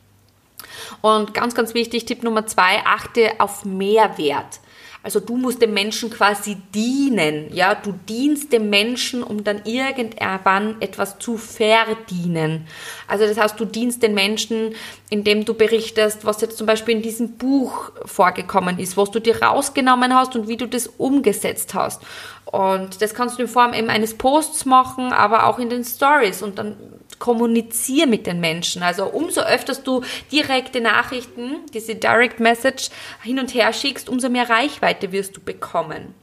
Und 1.01 1.33
ganz, 1.33 1.55
ganz 1.55 1.75
wichtig, 1.75 2.05
Tipp 2.05 2.23
Nummer 2.23 2.47
zwei, 2.47 2.83
achte 2.85 3.33
auf 3.39 3.65
Mehrwert. 3.65 4.61
Also 5.05 5.21
du 5.21 5.37
musst 5.37 5.61
dem 5.61 5.75
Menschen 5.75 6.09
quasi 6.09 6.57
dienen, 6.75 7.55
ja, 7.55 7.75
du 7.75 7.93
dienst 8.09 8.55
dem 8.55 8.71
Menschen, 8.71 9.23
um 9.23 9.45
dann 9.45 9.61
irgendwann 9.67 10.81
etwas 10.81 11.19
zu 11.19 11.37
verdienen. 11.37 12.67
Also 13.07 13.27
das 13.27 13.37
heißt, 13.37 13.61
du 13.61 13.67
dienst 13.67 14.03
den 14.03 14.15
Menschen, 14.15 14.75
indem 15.11 15.45
du 15.45 15.53
berichtest, 15.53 16.25
was 16.25 16.41
jetzt 16.41 16.57
zum 16.57 16.67
Beispiel 16.67 16.97
in 16.97 17.03
diesem 17.03 17.33
Buch 17.37 17.93
vorgekommen 18.07 18.79
ist, 18.79 18.97
was 18.97 19.11
du 19.11 19.21
dir 19.21 19.43
rausgenommen 19.43 20.15
hast 20.15 20.37
und 20.37 20.49
wie 20.49 20.57
du 20.57 20.67
das 20.67 20.87
umgesetzt 20.87 21.75
hast. 21.75 22.01
Und 22.47 23.03
das 23.03 23.13
kannst 23.13 23.39
du 23.39 23.43
in 23.43 23.49
Form 23.49 23.75
eben 23.75 23.91
eines 23.91 24.15
Posts 24.15 24.65
machen, 24.65 25.13
aber 25.13 25.47
auch 25.47 25.59
in 25.59 25.69
den 25.69 25.85
Stories 25.85 26.43
und 26.43 26.59
dann 26.59 26.77
kommuniziere 27.19 28.07
mit 28.07 28.27
den 28.27 28.41
Menschen. 28.41 28.83
Also 28.83 29.07
umso 29.07 29.41
öfters 29.41 29.83
du 29.83 30.03
direkte 30.33 30.81
Nachrichten, 30.81 31.57
diese 31.73 31.95
Direct 31.95 32.41
Message 32.41 32.91
hin 33.23 33.39
und 33.39 33.55
her 33.55 33.73
schickst, 33.73 34.09
umso 34.09 34.29
mehr 34.29 34.49
Reichweite 34.49 35.13
wirst 35.13 35.37
du 35.37 35.41
bekommen. 35.41 36.15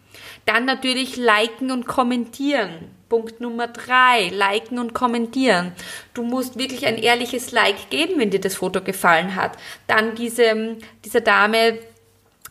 Dann 0.45 0.65
natürlich 0.65 1.17
liken 1.17 1.71
und 1.71 1.85
kommentieren. 1.87 2.91
Punkt 3.09 3.41
Nummer 3.41 3.67
drei, 3.67 4.29
liken 4.29 4.79
und 4.79 4.93
kommentieren. 4.93 5.73
Du 6.13 6.23
musst 6.23 6.57
wirklich 6.57 6.85
ein 6.85 6.97
ehrliches 6.97 7.51
Like 7.51 7.89
geben, 7.89 8.13
wenn 8.17 8.29
dir 8.29 8.39
das 8.39 8.55
Foto 8.55 8.81
gefallen 8.81 9.35
hat. 9.35 9.57
Dann 9.87 10.15
diese, 10.15 10.77
diese 11.03 11.21
Dame 11.21 11.79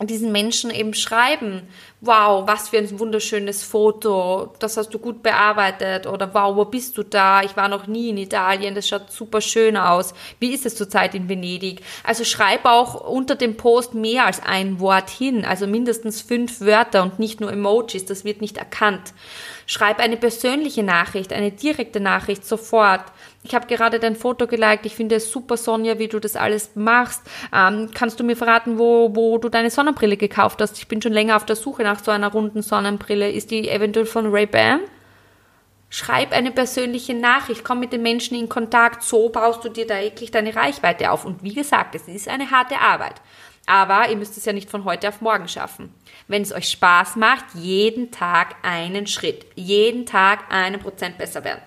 diesen 0.07 0.33
Menschen 0.33 0.71
eben 0.71 0.95
schreiben, 0.95 1.63
wow, 2.03 2.47
was 2.47 2.71
für 2.71 2.79
ein 2.79 2.99
wunderschönes 2.99 3.63
Foto, 3.63 4.55
das 4.59 4.79
hast 4.79 4.95
du 4.95 4.99
gut 4.99 5.23
bearbeitet 5.23 6.07
oder 6.07 6.33
wow, 6.33 6.57
wo 6.57 6.65
bist 6.65 6.97
du 6.97 7.03
da? 7.03 7.43
Ich 7.43 7.57
war 7.57 7.69
noch 7.69 7.87
nie 7.87 8.09
in 8.09 8.17
Italien, 8.17 8.75
das 8.75 8.89
schaut 8.89 9.13
super 9.13 9.43
schön 9.43 9.77
aus. 9.77 10.15
Wie 10.39 10.55
ist 10.55 10.65
es 10.65 10.77
zurzeit 10.77 11.15
in 11.15 11.29
Venedig? 11.29 11.83
Also 12.03 12.25
schreib 12.25 12.65
auch 12.65 13.07
unter 13.07 13.35
dem 13.35 13.57
Post 13.59 13.93
mehr 13.95 14.25
als 14.25 14.41
ein 14.43 14.81
Wort 14.81 15.11
hin, 15.11 15.45
also 15.45 15.67
mindestens 15.67 16.23
fünf 16.23 16.63
Wörter 16.63 17.03
und 17.03 17.19
nicht 17.19 17.41
nur 17.41 17.53
Emojis, 17.53 18.07
das 18.07 18.25
wird 18.25 18.41
nicht 18.41 18.57
erkannt. 18.57 19.13
Schreib 19.67 20.01
eine 20.01 20.17
persönliche 20.17 20.83
Nachricht, 20.83 21.33
eine 21.33 21.53
direkte 21.53 22.01
Nachricht 22.01 22.47
sofort. 22.47 23.05
Ich 23.43 23.55
habe 23.55 23.67
gerade 23.67 23.99
dein 23.99 24.17
Foto 24.17 24.47
geliked. 24.47 24.85
Ich 24.85 24.95
finde 24.95 25.17
es 25.17 25.33
super, 25.33 25.57
Sonja, 25.57 25.99
wie 25.99 26.09
du 26.09 26.21
das 26.21 26.37
alles 26.37 26.73
machst. 26.75 27.23
Ähm, 27.55 27.91
kannst 27.95 28.21
du 28.21 28.25
mir 28.25 28.37
verraten, 28.37 28.79
wo, 28.79 29.15
wo 29.15 29.39
du 29.39 29.49
deine 29.49 29.71
Sonnenbrille 29.71 30.17
gekauft 30.17 30.61
hast? 30.61 30.79
Ich 30.79 30.89
bin 30.89 31.01
schon 31.01 31.13
länger 31.13 31.37
auf 31.37 31.47
der 31.47 31.57
Suche 31.57 31.83
nach 31.83 32.05
so 32.05 32.11
einer 32.11 32.31
runden 32.31 32.63
Sonnenbrille. 32.63 33.31
Ist 33.31 33.51
die 33.51 33.69
eventuell 33.69 34.07
von 34.07 34.31
Ray-Ban? 34.31 34.81
Schreib 35.93 36.33
eine 36.33 36.53
persönliche 36.53 37.15
Nachricht, 37.15 37.65
komm 37.65 37.81
mit 37.81 37.93
den 37.93 38.03
Menschen 38.03 38.39
in 38.39 38.49
Kontakt, 38.49 39.03
so 39.03 39.29
baust 39.29 39.65
du 39.65 39.69
dir 39.71 39.89
da 39.89 40.01
wirklich 40.01 40.31
deine 40.31 40.55
Reichweite 40.55 41.11
auf. 41.11 41.25
Und 41.25 41.43
wie 41.43 41.55
gesagt, 41.55 41.97
es 41.97 42.07
ist 42.07 42.29
eine 42.29 42.53
harte 42.53 42.79
Arbeit. 42.79 43.15
Aber 43.67 44.09
ihr 44.09 44.17
müsst 44.17 44.37
es 44.37 44.45
ja 44.45 44.53
nicht 44.53 44.71
von 44.71 44.85
heute 44.85 45.09
auf 45.09 45.21
morgen 45.21 45.49
schaffen. 45.49 45.93
Wenn 46.29 46.43
es 46.43 46.53
euch 46.53 46.69
Spaß 46.69 47.17
macht, 47.17 47.45
jeden 47.55 48.13
Tag 48.13 48.55
einen 48.63 49.09
Schritt, 49.09 49.47
jeden 49.57 50.07
Tag 50.07 50.53
einen 50.53 50.81
Prozent 50.81 51.19
besser 51.19 51.43
werden. 51.43 51.61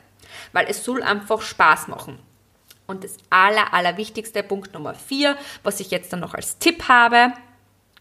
Weil 0.52 0.68
es 0.70 0.84
soll 0.84 1.04
einfach 1.04 1.42
Spaß 1.42 1.88
machen. 1.88 2.20
Und 2.86 3.04
das 3.04 3.18
aller, 3.30 3.74
allerwichtigste 3.74 4.44
Punkt 4.44 4.74
Nummer 4.74 4.94
vier, 4.94 5.38
was 5.64 5.80
ich 5.80 5.92
jetzt 5.92 6.12
dann 6.12 6.20
noch 6.20 6.34
als 6.34 6.58
Tipp 6.60 6.88
habe, 6.90 7.34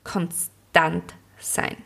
konstant 0.05 1.15
sein. 1.39 1.77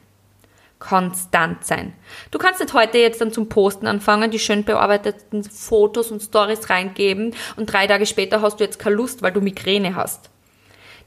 Konstant 0.78 1.64
sein. 1.64 1.94
Du 2.30 2.38
kannst 2.38 2.60
nicht 2.60 2.74
heute 2.74 2.98
jetzt 2.98 3.20
dann 3.20 3.32
zum 3.32 3.48
Posten 3.48 3.86
anfangen, 3.86 4.30
die 4.30 4.38
schön 4.38 4.64
bearbeiteten 4.64 5.42
Fotos 5.44 6.10
und 6.10 6.22
Stories 6.22 6.68
reingeben 6.68 7.34
und 7.56 7.72
drei 7.72 7.86
Tage 7.86 8.06
später 8.06 8.42
hast 8.42 8.60
du 8.60 8.64
jetzt 8.64 8.78
keine 8.78 8.96
Lust, 8.96 9.22
weil 9.22 9.32
du 9.32 9.40
Migräne 9.40 9.94
hast. 9.94 10.30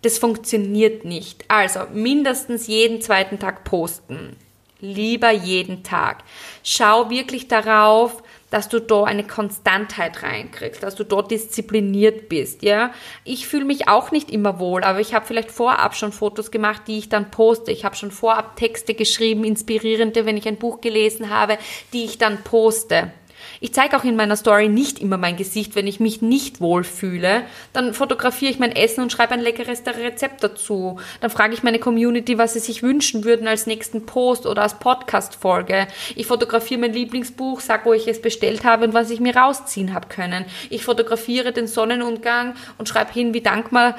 Das 0.02 0.18
funktioniert 0.18 1.06
nicht. 1.06 1.46
Also 1.50 1.82
mindestens 1.94 2.68
jeden 2.68 3.02
zweiten 3.02 3.38
Tag 3.38 3.64
posten. 3.64 4.38
Lieber 4.80 5.32
jeden 5.32 5.84
Tag. 5.84 6.24
Schau 6.64 7.10
wirklich 7.10 7.48
darauf, 7.48 8.24
dass 8.50 8.70
du 8.70 8.80
da 8.80 9.04
eine 9.04 9.26
Konstantheit 9.26 10.24
reinkriegst, 10.24 10.82
dass 10.82 10.96
du 10.96 11.04
dort 11.04 11.32
diszipliniert 11.32 12.30
bist, 12.30 12.64
ja. 12.64 12.92
Ich 13.24 13.48
fühle 13.48 13.66
mich 13.66 13.88
auch 13.88 14.12
nicht 14.12 14.32
immer 14.32 14.60
wohl, 14.60 14.84
aber 14.84 15.00
ich 15.00 15.14
habe 15.14 15.26
vielleicht 15.26 15.52
vorab 15.52 15.96
schon 15.96 16.12
Fotos 16.12 16.52
gemacht, 16.52 16.84
die 16.88 16.98
ich 16.98 17.10
dann 17.10 17.32
poste. 17.32 17.72
Ich 17.72 17.86
habe 17.86 17.96
schon 17.96 18.12
vorab 18.12 18.56
Texte 18.56 18.94
geschrieben, 18.94 19.44
inspirierende, 19.44 20.26
wenn 20.26 20.38
ich 20.38 20.48
ein 20.48 20.58
Buch 20.58 20.82
gelesen 20.82 21.30
habe, 21.30 21.58
die 21.94 22.06
ich 22.06 22.18
dann 22.18 22.44
poste. 22.44 23.12
Ich 23.60 23.74
zeige 23.74 23.98
auch 23.98 24.04
in 24.04 24.16
meiner 24.16 24.36
Story 24.36 24.70
nicht 24.70 25.00
immer 25.00 25.18
mein 25.18 25.38
Gesicht, 25.38 25.76
wenn 25.76 25.88
ich 25.88 26.00
mich 26.00 26.22
nicht 26.22 26.62
wohlfühle. 26.62 27.44
Dann 27.74 27.94
fotografiere 27.94 28.52
ich 28.52 28.60
mein 28.60 28.76
Essen 28.76 29.02
und 29.02 29.12
schreibe 29.12 29.34
ein 29.34 29.42
leckeres 29.42 29.84
Rezept 29.86 30.44
dazu. 30.44 31.00
Dann 31.22 31.30
frage 31.30 31.54
ich 31.54 31.64
meine 31.64 31.80
Community, 31.80 32.38
was 32.38 32.54
sie 32.54 32.60
sich 32.60 32.84
wünschen 32.84 33.24
würden 33.24 33.48
als 33.48 33.68
nächsten 33.68 34.06
Post 34.06 34.46
oder 34.46 34.64
als 34.64 34.80
Podcast-Folge. 34.80 35.88
Ich 36.16 36.28
fotografiere 36.28 36.82
mein 36.82 36.94
Lieblingsbuch, 36.94 37.60
sage, 37.60 37.86
wo 37.86 37.94
ich 37.94 38.08
es 38.08 38.22
bestellt 38.22 38.64
habe 38.64 38.86
und 38.86 38.94
was 38.94 39.10
ich 39.10 39.20
mir 39.20 39.36
rausziehen 39.36 39.94
habe 39.94 40.08
können. 40.08 40.46
Ich 40.70 40.84
fotografiere 40.84 41.52
den 41.52 41.68
Sonnenuntergang 41.68 42.56
und 42.78 42.88
schreibe 42.88 43.14
hin, 43.14 43.34
wie 43.34 43.42
dankbar 43.42 43.96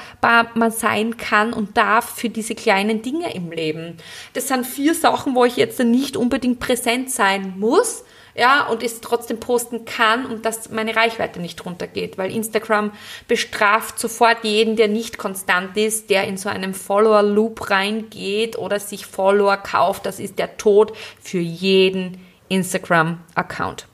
man 0.53 0.71
sein 0.71 1.17
kann 1.17 1.53
und 1.53 1.77
darf 1.77 2.15
für 2.15 2.29
diese 2.29 2.55
kleinen 2.55 3.01
Dinge 3.01 3.33
im 3.33 3.51
Leben. 3.51 3.97
Das 4.33 4.47
sind 4.47 4.65
vier 4.65 4.93
Sachen, 4.93 5.35
wo 5.35 5.45
ich 5.45 5.57
jetzt 5.57 5.79
nicht 5.79 6.17
unbedingt 6.17 6.59
präsent 6.59 7.11
sein 7.11 7.55
muss, 7.57 8.03
ja, 8.35 8.67
und 8.67 8.83
es 8.83 9.01
trotzdem 9.01 9.39
posten 9.39 9.85
kann 9.85 10.25
und 10.25 10.45
dass 10.45 10.69
meine 10.69 10.95
Reichweite 10.95 11.39
nicht 11.39 11.65
runtergeht, 11.65 12.17
weil 12.17 12.31
Instagram 12.31 12.91
bestraft 13.27 13.99
sofort 13.99 14.43
jeden, 14.43 14.75
der 14.75 14.87
nicht 14.87 15.17
konstant 15.17 15.75
ist, 15.77 16.09
der 16.09 16.25
in 16.25 16.37
so 16.37 16.49
einem 16.49 16.73
Follower-Loop 16.73 17.69
reingeht 17.69 18.57
oder 18.57 18.79
sich 18.79 19.05
Follower 19.05 19.57
kauft. 19.57 20.05
Das 20.05 20.19
ist 20.19 20.39
der 20.39 20.57
Tod 20.57 20.93
für 21.21 21.39
jeden 21.39 22.25
Instagram-Account 22.49 23.87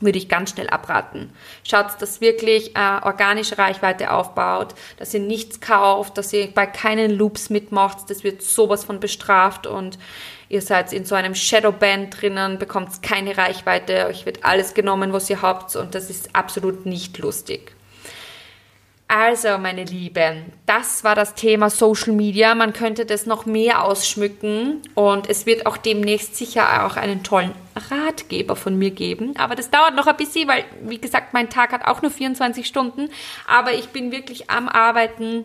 würde 0.00 0.18
ich 0.18 0.28
ganz 0.28 0.50
schnell 0.50 0.68
abraten. 0.68 1.30
Schaut, 1.64 1.86
dass 2.00 2.20
wirklich 2.20 2.76
äh, 2.76 3.00
organische 3.02 3.56
Reichweite 3.56 4.12
aufbaut, 4.12 4.74
dass 4.98 5.14
ihr 5.14 5.20
nichts 5.20 5.60
kauft, 5.60 6.18
dass 6.18 6.32
ihr 6.32 6.52
bei 6.52 6.66
keinen 6.66 7.10
Loops 7.10 7.50
mitmacht, 7.50 8.10
das 8.10 8.22
wird 8.22 8.42
sowas 8.42 8.84
von 8.84 9.00
bestraft 9.00 9.66
und 9.66 9.98
ihr 10.48 10.62
seid 10.62 10.92
in 10.92 11.04
so 11.04 11.14
einem 11.14 11.34
Shadowband 11.34 12.20
drinnen, 12.20 12.58
bekommt 12.58 13.02
keine 13.02 13.36
Reichweite, 13.36 14.06
euch 14.06 14.26
wird 14.26 14.44
alles 14.44 14.74
genommen, 14.74 15.12
was 15.12 15.30
ihr 15.30 15.42
habt 15.42 15.76
und 15.76 15.94
das 15.94 16.10
ist 16.10 16.34
absolut 16.34 16.86
nicht 16.86 17.18
lustig. 17.18 17.76
Also, 19.08 19.56
meine 19.58 19.84
Lieben, 19.84 20.52
das 20.66 21.04
war 21.04 21.14
das 21.14 21.34
Thema 21.34 21.70
Social 21.70 22.12
Media. 22.12 22.56
Man 22.56 22.72
könnte 22.72 23.06
das 23.06 23.24
noch 23.24 23.46
mehr 23.46 23.84
ausschmücken 23.84 24.82
und 24.96 25.30
es 25.30 25.46
wird 25.46 25.64
auch 25.64 25.76
demnächst 25.76 26.34
sicher 26.34 26.84
auch 26.84 26.96
einen 26.96 27.22
tollen 27.22 27.52
Ratgeber 27.88 28.56
von 28.56 28.76
mir 28.76 28.90
geben. 28.90 29.34
Aber 29.38 29.54
das 29.54 29.70
dauert 29.70 29.94
noch 29.94 30.08
ein 30.08 30.16
bisschen, 30.16 30.48
weil, 30.48 30.64
wie 30.82 30.98
gesagt, 30.98 31.34
mein 31.34 31.50
Tag 31.50 31.70
hat 31.70 31.86
auch 31.86 32.02
nur 32.02 32.10
24 32.10 32.66
Stunden. 32.66 33.08
Aber 33.46 33.74
ich 33.74 33.90
bin 33.90 34.10
wirklich 34.10 34.50
am 34.50 34.68
Arbeiten 34.68 35.44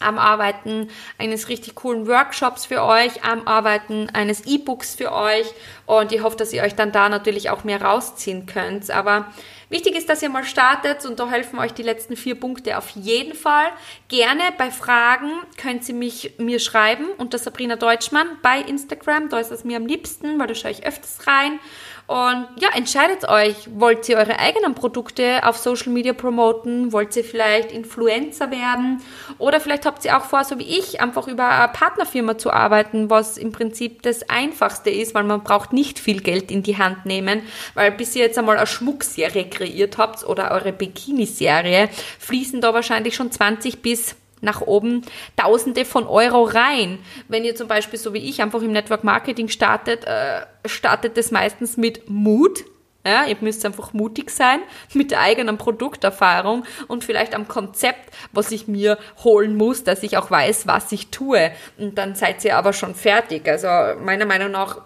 am 0.00 0.18
Arbeiten 0.18 0.88
eines 1.18 1.48
richtig 1.48 1.74
coolen 1.74 2.06
Workshops 2.06 2.66
für 2.66 2.82
euch, 2.82 3.24
am 3.24 3.46
Arbeiten 3.46 4.08
eines 4.12 4.46
E-Books 4.46 4.94
für 4.94 5.12
euch 5.12 5.46
und 5.86 6.12
ich 6.12 6.22
hoffe, 6.22 6.36
dass 6.36 6.52
ihr 6.52 6.62
euch 6.62 6.74
dann 6.74 6.92
da 6.92 7.08
natürlich 7.08 7.50
auch 7.50 7.64
mehr 7.64 7.82
rausziehen 7.82 8.46
könnt. 8.46 8.90
Aber 8.90 9.32
Wichtig 9.68 9.96
ist, 9.96 10.08
dass 10.08 10.22
ihr 10.22 10.28
mal 10.28 10.44
startet 10.44 11.04
und 11.06 11.18
da 11.18 11.28
helfen 11.28 11.58
euch 11.58 11.72
die 11.72 11.82
letzten 11.82 12.16
vier 12.16 12.38
Punkte 12.38 12.78
auf 12.78 12.90
jeden 12.90 13.34
Fall. 13.34 13.66
Gerne 14.08 14.42
bei 14.56 14.70
Fragen 14.70 15.30
könnt 15.56 15.88
ihr 15.88 15.94
mich 15.94 16.34
mir 16.38 16.60
schreiben 16.60 17.06
unter 17.18 17.38
Sabrina 17.38 17.74
Deutschmann 17.74 18.28
bei 18.42 18.60
Instagram. 18.60 19.28
Da 19.28 19.40
ist 19.40 19.50
es 19.50 19.64
mir 19.64 19.76
am 19.76 19.86
liebsten, 19.86 20.38
weil 20.38 20.46
da 20.46 20.54
schaue 20.54 20.70
ich 20.70 20.86
öfters 20.86 21.26
rein. 21.26 21.58
Und 22.06 22.46
ja, 22.60 22.68
entscheidet 22.74 23.28
euch. 23.28 23.56
Wollt 23.74 24.08
ihr 24.08 24.16
eure 24.16 24.38
eigenen 24.38 24.74
Produkte 24.76 25.40
auf 25.42 25.56
Social 25.56 25.92
Media 25.92 26.12
promoten? 26.12 26.92
Wollt 26.92 27.16
ihr 27.16 27.24
vielleicht 27.24 27.72
Influencer 27.72 28.52
werden? 28.52 29.02
Oder 29.38 29.58
vielleicht 29.58 29.86
habt 29.86 30.04
ihr 30.04 30.16
auch 30.16 30.24
vor, 30.24 30.44
so 30.44 30.58
wie 30.60 30.78
ich, 30.78 31.00
einfach 31.00 31.26
über 31.26 31.48
eine 31.48 31.72
Partnerfirma 31.72 32.38
zu 32.38 32.52
arbeiten, 32.52 33.10
was 33.10 33.36
im 33.36 33.50
Prinzip 33.50 34.02
das 34.02 34.28
Einfachste 34.30 34.90
ist, 34.90 35.14
weil 35.14 35.24
man 35.24 35.42
braucht 35.42 35.72
nicht 35.72 35.98
viel 35.98 36.20
Geld 36.20 36.52
in 36.52 36.62
die 36.62 36.78
Hand 36.78 37.06
nehmen, 37.06 37.42
weil 37.74 37.90
bis 37.90 38.14
ihr 38.14 38.22
jetzt 38.22 38.38
einmal 38.38 38.56
eine 38.56 38.68
Schmuckserie 38.68 39.46
kreiert 39.56 39.98
habt 39.98 40.24
oder 40.24 40.52
eure 40.52 40.72
Bikini-Serie, 40.72 41.88
fließen 42.20 42.60
da 42.60 42.72
wahrscheinlich 42.74 43.16
schon 43.16 43.32
20 43.32 43.82
bis 43.82 44.14
nach 44.40 44.60
oben 44.60 45.02
Tausende 45.36 45.84
von 45.84 46.06
Euro 46.06 46.44
rein. 46.44 46.98
Wenn 47.28 47.44
ihr 47.44 47.56
zum 47.56 47.68
Beispiel 47.68 47.98
so 47.98 48.14
wie 48.14 48.18
ich 48.18 48.42
einfach 48.42 48.62
im 48.62 48.72
Network 48.72 49.04
Marketing 49.04 49.48
startet, 49.48 50.04
äh, 50.04 50.42
startet 50.66 51.16
es 51.18 51.30
meistens 51.30 51.76
mit 51.76 52.08
Mut. 52.08 52.64
Ja, 53.04 53.24
ihr 53.24 53.36
müsst 53.40 53.64
einfach 53.64 53.92
mutig 53.92 54.30
sein 54.30 54.58
mit 54.92 55.12
der 55.12 55.20
eigenen 55.20 55.58
Produkterfahrung 55.58 56.64
und 56.88 57.04
vielleicht 57.04 57.36
am 57.36 57.46
Konzept, 57.46 58.12
was 58.32 58.50
ich 58.50 58.66
mir 58.66 58.98
holen 59.22 59.56
muss, 59.56 59.84
dass 59.84 60.02
ich 60.02 60.16
auch 60.16 60.28
weiß, 60.28 60.66
was 60.66 60.90
ich 60.90 61.08
tue. 61.10 61.52
Und 61.78 61.98
dann 61.98 62.16
seid 62.16 62.44
ihr 62.44 62.56
aber 62.56 62.72
schon 62.72 62.96
fertig. 62.96 63.48
Also 63.48 63.68
meiner 64.00 64.26
Meinung 64.26 64.50
nach 64.50 64.80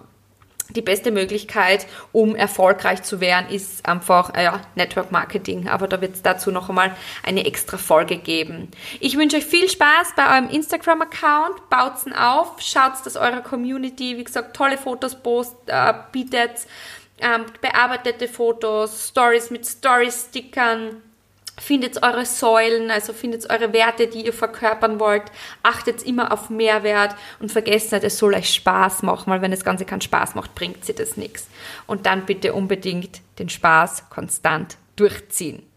die 0.75 0.83
beste 0.83 1.11
Möglichkeit, 1.11 1.87
um 2.13 2.37
erfolgreich 2.37 3.03
zu 3.03 3.21
werden, 3.21 3.51
ist 3.51 3.87
einfach 3.87 4.35
äh, 4.35 4.45
ja, 4.45 4.61
Network 4.75 5.13
Marketing. 5.13 5.69
Aber 5.69 5.89
da 5.89 6.01
wird 6.01 6.15
es 6.15 6.23
dazu 6.23 6.51
noch 6.51 6.69
einmal 6.69 6.95
eine 7.23 7.45
extra 7.47 7.77
Folge 7.77 8.19
geben. 8.19 8.71
Ich 9.01 9.17
wünsche 9.17 9.37
euch 9.37 9.47
viel 9.47 9.69
Spaß 9.69 10.15
bei 10.17 10.37
eurem 10.37 10.51
Instagram-Account. 10.51 11.69
Baut's 11.71 12.05
auf, 12.19 12.61
schaut, 12.61 13.05
dass 13.05 13.17
eure 13.17 13.43
Community, 13.43 14.17
wie 14.17 14.25
gesagt, 14.25 14.57
tolle 14.57 14.79
Fotos 14.79 15.21
post, 15.23 15.55
äh, 15.67 15.93
bietet, 16.13 16.67
ähm, 17.21 17.45
bearbeitete 17.61 18.29
Fotos, 18.29 19.09
Stories 19.09 19.51
mit 19.51 19.67
Story-Stickern 19.67 21.03
Findet 21.61 22.03
eure 22.03 22.25
Säulen, 22.25 22.91
also 22.91 23.13
findet 23.13 23.51
eure 23.51 23.75
Werte, 23.75 24.07
die 24.07 24.25
ihr 24.25 24.33
verkörpern 24.33 24.99
wollt. 24.99 25.25
Achtet 25.63 26.03
immer 26.03 26.33
auf 26.33 26.49
Mehrwert 26.49 27.15
und 27.39 27.53
vergesst 27.53 27.93
nicht, 27.93 28.03
es 28.03 28.17
soll 28.17 28.35
euch 28.35 28.55
Spaß 28.55 29.03
machen, 29.03 29.31
weil 29.31 29.43
wenn 29.43 29.51
das 29.51 29.63
Ganze 29.63 29.85
keinen 29.85 30.01
Spaß 30.01 30.35
macht, 30.35 30.55
bringt 30.55 30.87
sie 30.87 30.95
das 30.95 31.19
nichts. 31.19 31.49
Und 31.87 32.07
dann 32.07 32.25
bitte 32.25 32.55
unbedingt 32.55 33.21
den 33.39 33.51
Spaß 33.51 34.09
konstant 34.09 34.79
durchziehen. 34.97 35.70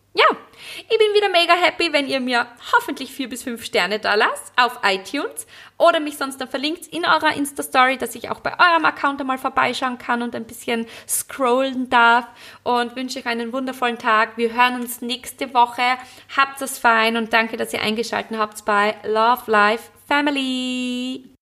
Ich 0.89 0.97
bin 0.97 1.13
wieder 1.13 1.29
mega 1.29 1.53
happy, 1.53 1.93
wenn 1.93 2.07
ihr 2.07 2.19
mir 2.19 2.47
hoffentlich 2.73 3.11
vier 3.11 3.29
bis 3.29 3.43
fünf 3.43 3.63
Sterne 3.63 3.99
da 3.99 4.15
lasst 4.15 4.53
auf 4.57 4.79
iTunes 4.83 5.45
oder 5.77 5.99
mich 5.99 6.17
sonst 6.17 6.39
dann 6.39 6.47
verlinkt 6.47 6.87
in 6.87 7.05
eurer 7.05 7.35
Insta-Story, 7.35 7.97
dass 7.97 8.15
ich 8.15 8.29
auch 8.29 8.39
bei 8.39 8.51
eurem 8.51 8.85
Account 8.85 9.19
einmal 9.21 9.37
vorbeischauen 9.37 9.97
kann 9.97 10.21
und 10.21 10.35
ein 10.35 10.45
bisschen 10.45 10.85
scrollen 11.07 11.89
darf 11.89 12.27
und 12.63 12.95
wünsche 12.95 13.19
euch 13.19 13.25
einen 13.25 13.53
wundervollen 13.53 13.97
Tag. 13.97 14.37
Wir 14.37 14.53
hören 14.53 14.81
uns 14.81 15.01
nächste 15.01 15.53
Woche. 15.53 15.97
Habt 16.35 16.61
es 16.61 16.79
fein 16.79 17.17
und 17.17 17.33
danke, 17.33 17.57
dass 17.57 17.73
ihr 17.73 17.81
eingeschaltet 17.81 18.37
habt 18.37 18.63
bei 18.65 18.95
Love 19.03 19.49
Life 19.49 19.89
Family. 20.07 21.32